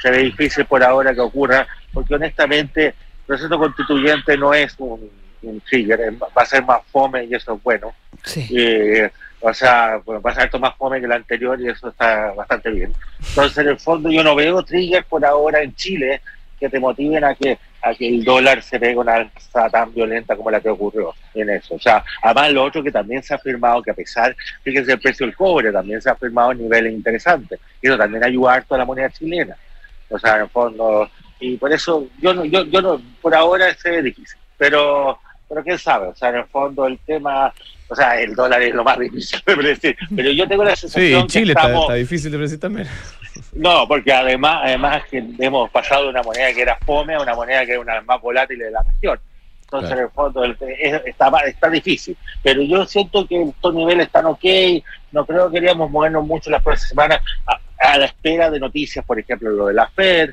Se 0.01 0.11
ve 0.11 0.19
difícil 0.19 0.65
por 0.65 0.83
ahora 0.83 1.13
que 1.13 1.21
ocurra, 1.21 1.67
porque 1.93 2.15
honestamente 2.15 2.95
proceso 3.29 3.59
constituyente 3.59 4.37
no 4.37 4.55
es 4.55 4.75
un, 4.79 5.11
un 5.43 5.61
trigger, 5.61 6.01
va 6.21 6.43
a 6.43 6.47
ser 6.47 6.65
más 6.65 6.81
fome 6.91 7.25
y 7.27 7.35
eso 7.35 7.55
es 7.55 7.63
bueno. 7.63 7.93
Sí. 8.25 8.49
Eh, 8.51 9.11
o 9.41 9.55
sea, 9.55 10.01
bueno, 10.05 10.21
va 10.21 10.33
a 10.33 10.35
ser 10.35 10.59
más 10.59 10.75
fome 10.77 10.99
que 10.99 11.07
el 11.07 11.13
anterior 11.13 11.61
y 11.61 11.69
eso 11.69 11.91
está 11.91 12.33
bastante 12.33 12.71
bien. 12.71 12.93
Entonces, 13.21 13.59
en 13.59 13.69
el 13.69 13.79
fondo, 13.79 14.11
yo 14.11 14.25
no 14.25 14.35
veo 14.35 14.65
triggers 14.65 15.07
por 15.07 15.25
ahora 15.25 15.63
en 15.63 15.75
Chile 15.77 16.21
que 16.59 16.69
te 16.69 16.81
motiven 16.81 17.23
a 17.23 17.35
que 17.37 17.59
a 17.83 17.95
que 17.95 18.09
el 18.09 18.25
dólar 18.25 18.63
se 18.63 18.81
pegue 18.81 18.97
una 18.97 19.15
alza 19.15 19.71
tan 19.71 19.95
violenta 19.95 20.35
como 20.35 20.51
la 20.51 20.61
que 20.61 20.69
ocurrió 20.69 21.15
en 21.35 21.51
eso. 21.51 21.77
O 21.77 21.79
sea, 21.79 22.05
además 22.23 22.53
lo 22.53 22.65
otro 22.65 22.83
que 22.83 22.91
también 22.91 23.23
se 23.23 23.33
ha 23.33 23.37
afirmado 23.37 23.83
que 23.83 23.93
a 23.93 23.95
pesar, 23.95 24.35
fíjense 24.63 24.93
el 24.93 25.01
precio 25.01 25.27
del 25.27 25.37
cobre, 25.37 25.71
también 25.71 26.03
se 26.03 26.09
ha 26.09 26.13
afirmado 26.13 26.53
en 26.53 26.59
niveles 26.59 26.93
interesantes. 26.93 27.61
Y 27.81 27.87
eso 27.87 27.97
también 27.97 28.25
ayuda 28.25 28.55
harto 28.55 28.75
a 28.75 28.79
la 28.79 28.85
moneda 28.85 29.11
chilena. 29.11 29.57
O 30.11 30.19
sea, 30.19 30.37
en 30.37 30.43
el 30.43 30.49
fondo, 30.49 31.09
y 31.41 31.57
por 31.57 31.73
eso 31.73 32.07
yo 32.21 32.35
no, 32.35 32.45
yo, 32.45 32.65
yo 32.65 32.81
no, 32.83 33.01
por 33.21 33.35
ahora 33.35 33.73
se 33.75 33.91
ve 33.91 34.03
difícil. 34.03 34.39
Pero, 34.57 35.19
pero 35.49 35.63
quién 35.63 35.79
sabe, 35.79 36.09
o 36.09 36.15
sea, 36.15 36.31
en 36.31 36.37
el 36.37 36.45
fondo 36.47 36.87
el 36.87 36.99
tema, 36.99 37.53
o 37.89 37.95
sea, 37.95 38.21
el 38.21 38.35
dólar 38.35 38.61
es 38.63 38.75
lo 38.75 38.83
más 38.85 38.99
difícil 38.99 39.41
de 39.47 39.57
predecir. 39.57 39.97
Pero 40.15 40.31
yo 40.33 40.49
tengo 40.49 40.65
la 40.65 40.75
Sí, 40.77 40.89
sensación 40.89 41.21
en 41.21 41.27
Chile 41.29 41.55
que 41.55 41.61
estamos, 41.61 41.83
está 41.83 41.95
difícil 41.95 42.31
de 42.33 42.37
predecir 42.39 42.61
también. 42.61 42.89
no, 43.53 43.87
porque 43.87 44.13
además, 44.13 44.63
además 44.65 45.03
que 45.11 45.23
hemos 45.39 45.71
pasado 45.71 46.05
de 46.05 46.09
una 46.11 46.23
moneda 46.23 46.53
que 46.53 46.63
era 46.63 46.77
fome 46.85 47.15
a 47.15 47.21
una 47.21 47.35
moneda 47.35 47.65
que 47.65 47.73
era 47.73 47.81
una 47.81 47.93
de 47.93 47.99
las 47.99 48.07
más 48.07 48.21
volátiles 48.21 48.67
de 48.67 48.73
la 48.73 48.83
región. 48.83 49.21
Entonces, 49.63 49.89
Claro. 49.91 50.01
en 50.01 50.07
el 50.07 50.13
fondo, 50.13 50.45
el- 50.45 50.57
es- 50.79 51.03
está, 51.05 51.29
está 51.47 51.69
difícil. 51.71 52.17
Pero 52.43 52.63
yo 52.63 52.87
siento 52.87 53.27
que 53.27 53.43
estos 53.43 53.75
niveles 53.75 54.07
están 54.07 54.25
ok. 54.27 54.45
No 55.13 55.27
creo 55.27 55.49
que 55.51 55.55
queríamos 55.61 55.91
movernos 55.91 56.27
mucho 56.27 56.51
las 56.51 56.63
próximas 56.63 56.89
semanas 56.89 57.21
a, 57.47 57.61
a 57.93 57.99
la 57.99 58.07
espera 58.07 58.51
de 58.51 58.59
noticias, 58.59 59.05
por 59.05 59.19
ejemplo, 59.19 59.51
lo 59.51 59.67
de 59.67 59.75
la 59.75 59.87
FED. 59.89 60.31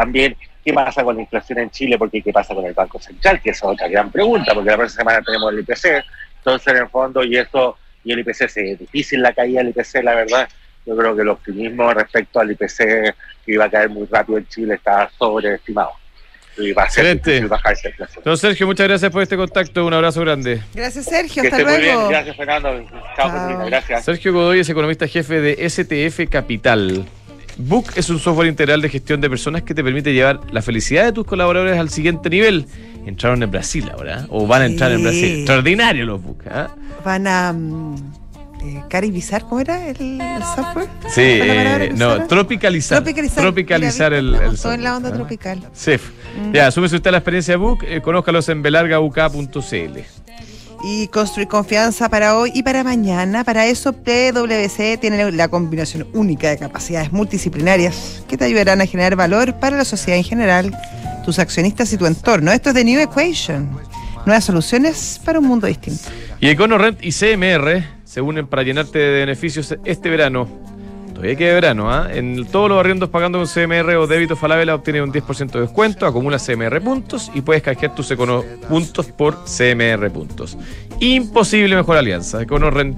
También, 0.00 0.36
¿qué 0.64 0.72
pasa 0.72 1.02
con 1.02 1.16
la 1.16 1.22
inflación 1.22 1.58
en 1.58 1.70
Chile? 1.70 1.98
Porque 1.98 2.22
¿qué 2.22 2.32
pasa 2.32 2.54
con 2.54 2.64
el 2.64 2.72
Banco 2.72 3.00
Central? 3.00 3.40
Que 3.42 3.50
esa 3.50 3.66
es 3.66 3.72
otra 3.72 3.88
gran 3.88 4.12
pregunta, 4.12 4.54
porque 4.54 4.70
la 4.70 4.76
próxima 4.76 5.00
semana 5.02 5.22
tenemos 5.24 5.52
el 5.52 5.58
IPC. 5.58 6.04
Entonces, 6.38 6.68
en 6.68 6.76
el 6.82 6.88
fondo, 6.88 7.24
y 7.24 7.36
esto, 7.36 7.76
y 8.04 8.12
el 8.12 8.20
IPC, 8.20 8.48
se- 8.48 8.72
es 8.72 8.78
difícil 8.78 9.20
la 9.20 9.32
caída 9.32 9.58
del 9.58 9.70
IPC, 9.70 10.02
la 10.04 10.14
verdad. 10.14 10.48
Yo 10.86 10.96
creo 10.96 11.16
que 11.16 11.22
el 11.22 11.28
optimismo 11.30 11.92
respecto 11.92 12.38
al 12.38 12.52
IPC 12.52 12.78
que 13.44 13.52
iba 13.52 13.64
a 13.64 13.70
caer 13.70 13.88
muy 13.88 14.06
rápido 14.10 14.38
en 14.38 14.46
Chile 14.46 14.74
está 14.74 15.10
sobreestimado. 15.18 15.90
Y 16.56 16.72
va 16.72 16.84
a 16.84 16.90
ser 16.90 17.04
Excelente. 17.06 17.30
difícil 17.30 17.48
bajar 17.48 17.72
esa 17.72 17.88
inflación. 17.88 18.22
Don 18.24 18.38
Sergio, 18.38 18.66
muchas 18.66 18.86
gracias 18.88 19.10
por 19.12 19.22
este 19.22 19.36
contacto. 19.36 19.84
Un 19.84 19.94
abrazo 19.94 20.20
grande. 20.20 20.62
Gracias, 20.74 21.04
Sergio. 21.06 21.42
Que 21.42 21.48
Hasta 21.48 21.60
esté 21.60 21.70
muy 21.72 21.80
bien. 21.82 21.94
luego. 21.94 22.08
Gracias, 22.08 22.36
Fernando. 22.36 22.84
Chao, 23.16 23.28
Chao. 23.30 23.66
Gracias. 23.66 24.04
Sergio 24.04 24.32
Godoy 24.32 24.60
es 24.60 24.68
economista 24.68 25.06
jefe 25.08 25.40
de 25.40 25.68
STF 25.68 26.28
Capital. 26.30 27.04
Book 27.58 27.86
es 27.96 28.08
un 28.08 28.20
software 28.20 28.48
integral 28.48 28.80
de 28.80 28.88
gestión 28.88 29.20
de 29.20 29.28
personas 29.28 29.62
que 29.62 29.74
te 29.74 29.82
permite 29.82 30.12
llevar 30.12 30.40
la 30.52 30.62
felicidad 30.62 31.04
de 31.04 31.12
tus 31.12 31.26
colaboradores 31.26 31.78
al 31.78 31.90
siguiente 31.90 32.30
nivel. 32.30 32.66
Entraron 33.04 33.42
en 33.42 33.50
Brasil 33.50 33.90
ahora, 33.90 34.20
¿eh? 34.20 34.26
o 34.28 34.46
van 34.46 34.62
a 34.62 34.66
entrar 34.66 34.92
en. 34.92 35.02
Brasil. 35.02 35.38
Extraordinario 35.38 36.06
los 36.06 36.22
Book. 36.22 36.44
¿ah? 36.50 36.68
Van 37.04 37.26
a 37.26 37.52
mm, 37.52 37.94
eh, 38.62 38.82
caribizar, 38.88 39.42
¿cómo 39.42 39.60
era 39.60 39.88
el, 39.88 40.20
el 40.20 40.42
software? 40.42 40.88
Sí, 41.08 41.14
¿Cuál 41.14 41.30
es 41.30 41.48
la 41.48 41.54
palabra 41.54 41.84
eh, 41.84 41.92
no, 41.96 42.26
tropicalizar. 42.26 42.98
Tropicalizar. 42.98 43.42
Tropicalizar 43.42 44.12
el, 44.12 44.28
el 44.28 44.34
Estamos 44.34 44.62
todos 44.62 44.74
en 44.76 44.84
la 44.84 44.96
onda 44.96 45.08
software, 45.08 45.24
¿ah? 45.24 45.36
tropical. 45.38 45.70
Sí. 45.72 45.92
Ya, 46.52 46.70
súmese 46.70 46.96
usted 46.96 47.08
a 47.08 47.12
la 47.12 47.18
experiencia 47.18 47.56
Book, 47.56 47.80
eh, 47.82 48.00
conózcalos 48.00 48.48
en 48.48 48.62
belargauk.cl. 48.62 49.98
y 50.82 51.08
construir 51.08 51.48
confianza 51.48 52.08
para 52.08 52.36
hoy 52.36 52.52
y 52.54 52.62
para 52.62 52.84
mañana. 52.84 53.44
Para 53.44 53.66
eso, 53.66 53.92
PwC 53.92 54.98
tiene 54.98 55.30
la 55.32 55.48
combinación 55.48 56.06
única 56.12 56.50
de 56.50 56.58
capacidades 56.58 57.12
multidisciplinarias 57.12 58.22
que 58.28 58.36
te 58.36 58.44
ayudarán 58.44 58.80
a 58.80 58.86
generar 58.86 59.16
valor 59.16 59.54
para 59.54 59.76
la 59.76 59.84
sociedad 59.84 60.18
en 60.18 60.24
general. 60.24 60.76
tus 61.24 61.38
accionistas 61.38 61.92
y 61.92 61.98
tu 61.98 62.06
entorno. 62.06 62.52
Esto 62.52 62.70
es 62.70 62.74
The 62.74 62.84
New 62.84 62.98
Equation. 63.00 63.68
Nuevas 64.24 64.44
soluciones 64.44 65.20
para 65.22 65.38
un 65.38 65.46
mundo 65.46 65.66
distinto. 65.66 66.08
Y 66.40 66.48
EconoRent 66.48 67.04
y 67.04 67.12
CMR 67.12 67.84
se 68.04 68.22
unen 68.22 68.46
para 68.46 68.62
llenarte 68.62 68.98
de 68.98 69.10
beneficios 69.26 69.76
este 69.84 70.08
verano. 70.08 70.48
Todavía 71.18 71.36
queda 71.36 71.54
verano, 71.54 71.90
¿ah? 71.92 72.08
En 72.14 72.46
todos 72.46 72.68
los 72.68 72.78
arriendos 72.78 73.08
pagando 73.08 73.38
con 73.40 73.48
CMR 73.48 73.96
o 73.96 74.06
débito 74.06 74.36
Falabella 74.36 74.76
obtienes 74.76 75.02
un 75.02 75.12
10% 75.12 75.50
de 75.50 75.60
descuento, 75.62 76.06
acumulas 76.06 76.46
CMR 76.46 76.80
puntos 76.80 77.28
y 77.34 77.40
puedes 77.40 77.60
canjear 77.60 77.92
tus 77.92 78.08
Econo 78.12 78.44
puntos 78.68 79.06
por 79.06 79.36
CMR 79.44 80.08
puntos. 80.12 80.56
Imposible 81.00 81.74
mejor 81.74 81.96
alianza. 81.96 82.40
EconoRent. 82.40 82.96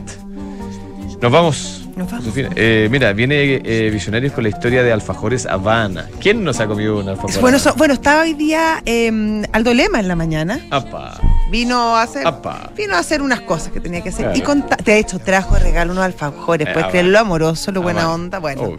Nos 1.22 1.32
vamos. 1.32 1.88
Nos 1.96 2.10
vamos. 2.10 2.26
Eh, 2.36 2.88
mira, 2.90 3.14
viene 3.14 3.62
eh, 3.64 3.88
Visionarios 3.90 4.34
con 4.34 4.42
la 4.42 4.50
historia 4.50 4.82
de 4.82 4.92
Alfajores 4.92 5.46
Habana. 5.46 6.06
¿Quién 6.20 6.44
nos 6.44 6.60
ha 6.60 6.66
comido 6.66 6.98
un 6.98 7.08
alfajor? 7.08 7.40
Bueno, 7.40 7.58
so- 7.58 7.74
bueno, 7.76 7.94
estaba 7.94 8.20
hoy 8.20 8.34
día 8.34 8.82
eh, 8.84 9.42
Aldo 9.52 9.72
Lema 9.72 9.98
en 9.98 10.08
la 10.08 10.16
mañana. 10.16 10.60
Apa, 10.70 11.18
Vino 11.50 11.96
a 11.96 12.02
hacer. 12.02 12.26
apa. 12.26 12.70
Vino 12.76 12.94
a 12.94 12.98
hacer 13.00 13.20
unas 13.22 13.40
cosas 13.40 13.72
que 13.72 13.80
tenía 13.80 14.00
que 14.02 14.10
hacer. 14.10 14.26
Claro. 14.26 14.38
Y 14.38 14.42
conta- 14.42 14.76
de 14.82 14.98
hecho, 14.98 15.18
trajo 15.18 15.54
de 15.54 15.60
regalo 15.60 15.92
unos 15.92 16.04
alfajores. 16.04 16.66
Eh, 16.68 16.70
Puedes 16.72 16.86
ah, 16.86 16.90
creer 16.90 17.06
lo 17.06 17.18
amoroso, 17.18 17.72
lo 17.72 17.82
buena 17.82 18.02
Habana. 18.02 18.14
onda. 18.14 18.38
Bueno. 18.38 18.62
Obvio. 18.62 18.78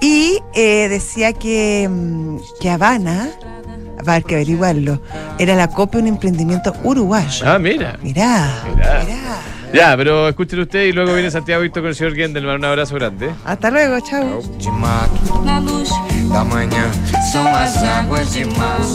Y 0.00 0.38
eh, 0.54 0.88
decía 0.88 1.32
que, 1.32 1.88
mm, 1.90 2.36
que 2.60 2.70
Habana, 2.70 3.30
va 4.06 4.12
a 4.12 4.14
haber 4.16 4.24
que 4.24 4.34
averiguarlo, 4.36 5.02
era 5.38 5.56
la 5.56 5.68
copia 5.68 5.98
de 5.98 6.02
un 6.04 6.08
emprendimiento 6.14 6.72
uruguayo. 6.84 7.44
Ah, 7.44 7.58
mira. 7.58 7.98
Mirá, 8.00 8.62
Mirá. 8.76 9.04
mirá. 9.04 9.38
Ya, 9.74 9.94
pero 9.98 10.28
escuchen 10.28 10.60
usted 10.60 10.84
y 10.84 10.92
luego 10.92 11.12
viene 11.12 11.30
Santiago 11.30 11.60
Víctor 11.62 11.82
con 11.82 11.88
el 11.90 11.94
señor 11.96 12.14
Gendelman. 12.14 12.56
Un 12.56 12.64
abrazo 12.64 12.94
grande. 12.94 13.30
Hasta 13.44 13.70
luego, 13.70 13.98
chao. 14.00 14.40
Na 15.44 15.58
luz 15.60 15.90
da 16.32 16.42
manhã 16.44 16.90
são 17.32 17.46
as 17.54 17.76
águas 17.82 18.32
de 18.32 18.44
março. 18.46 18.86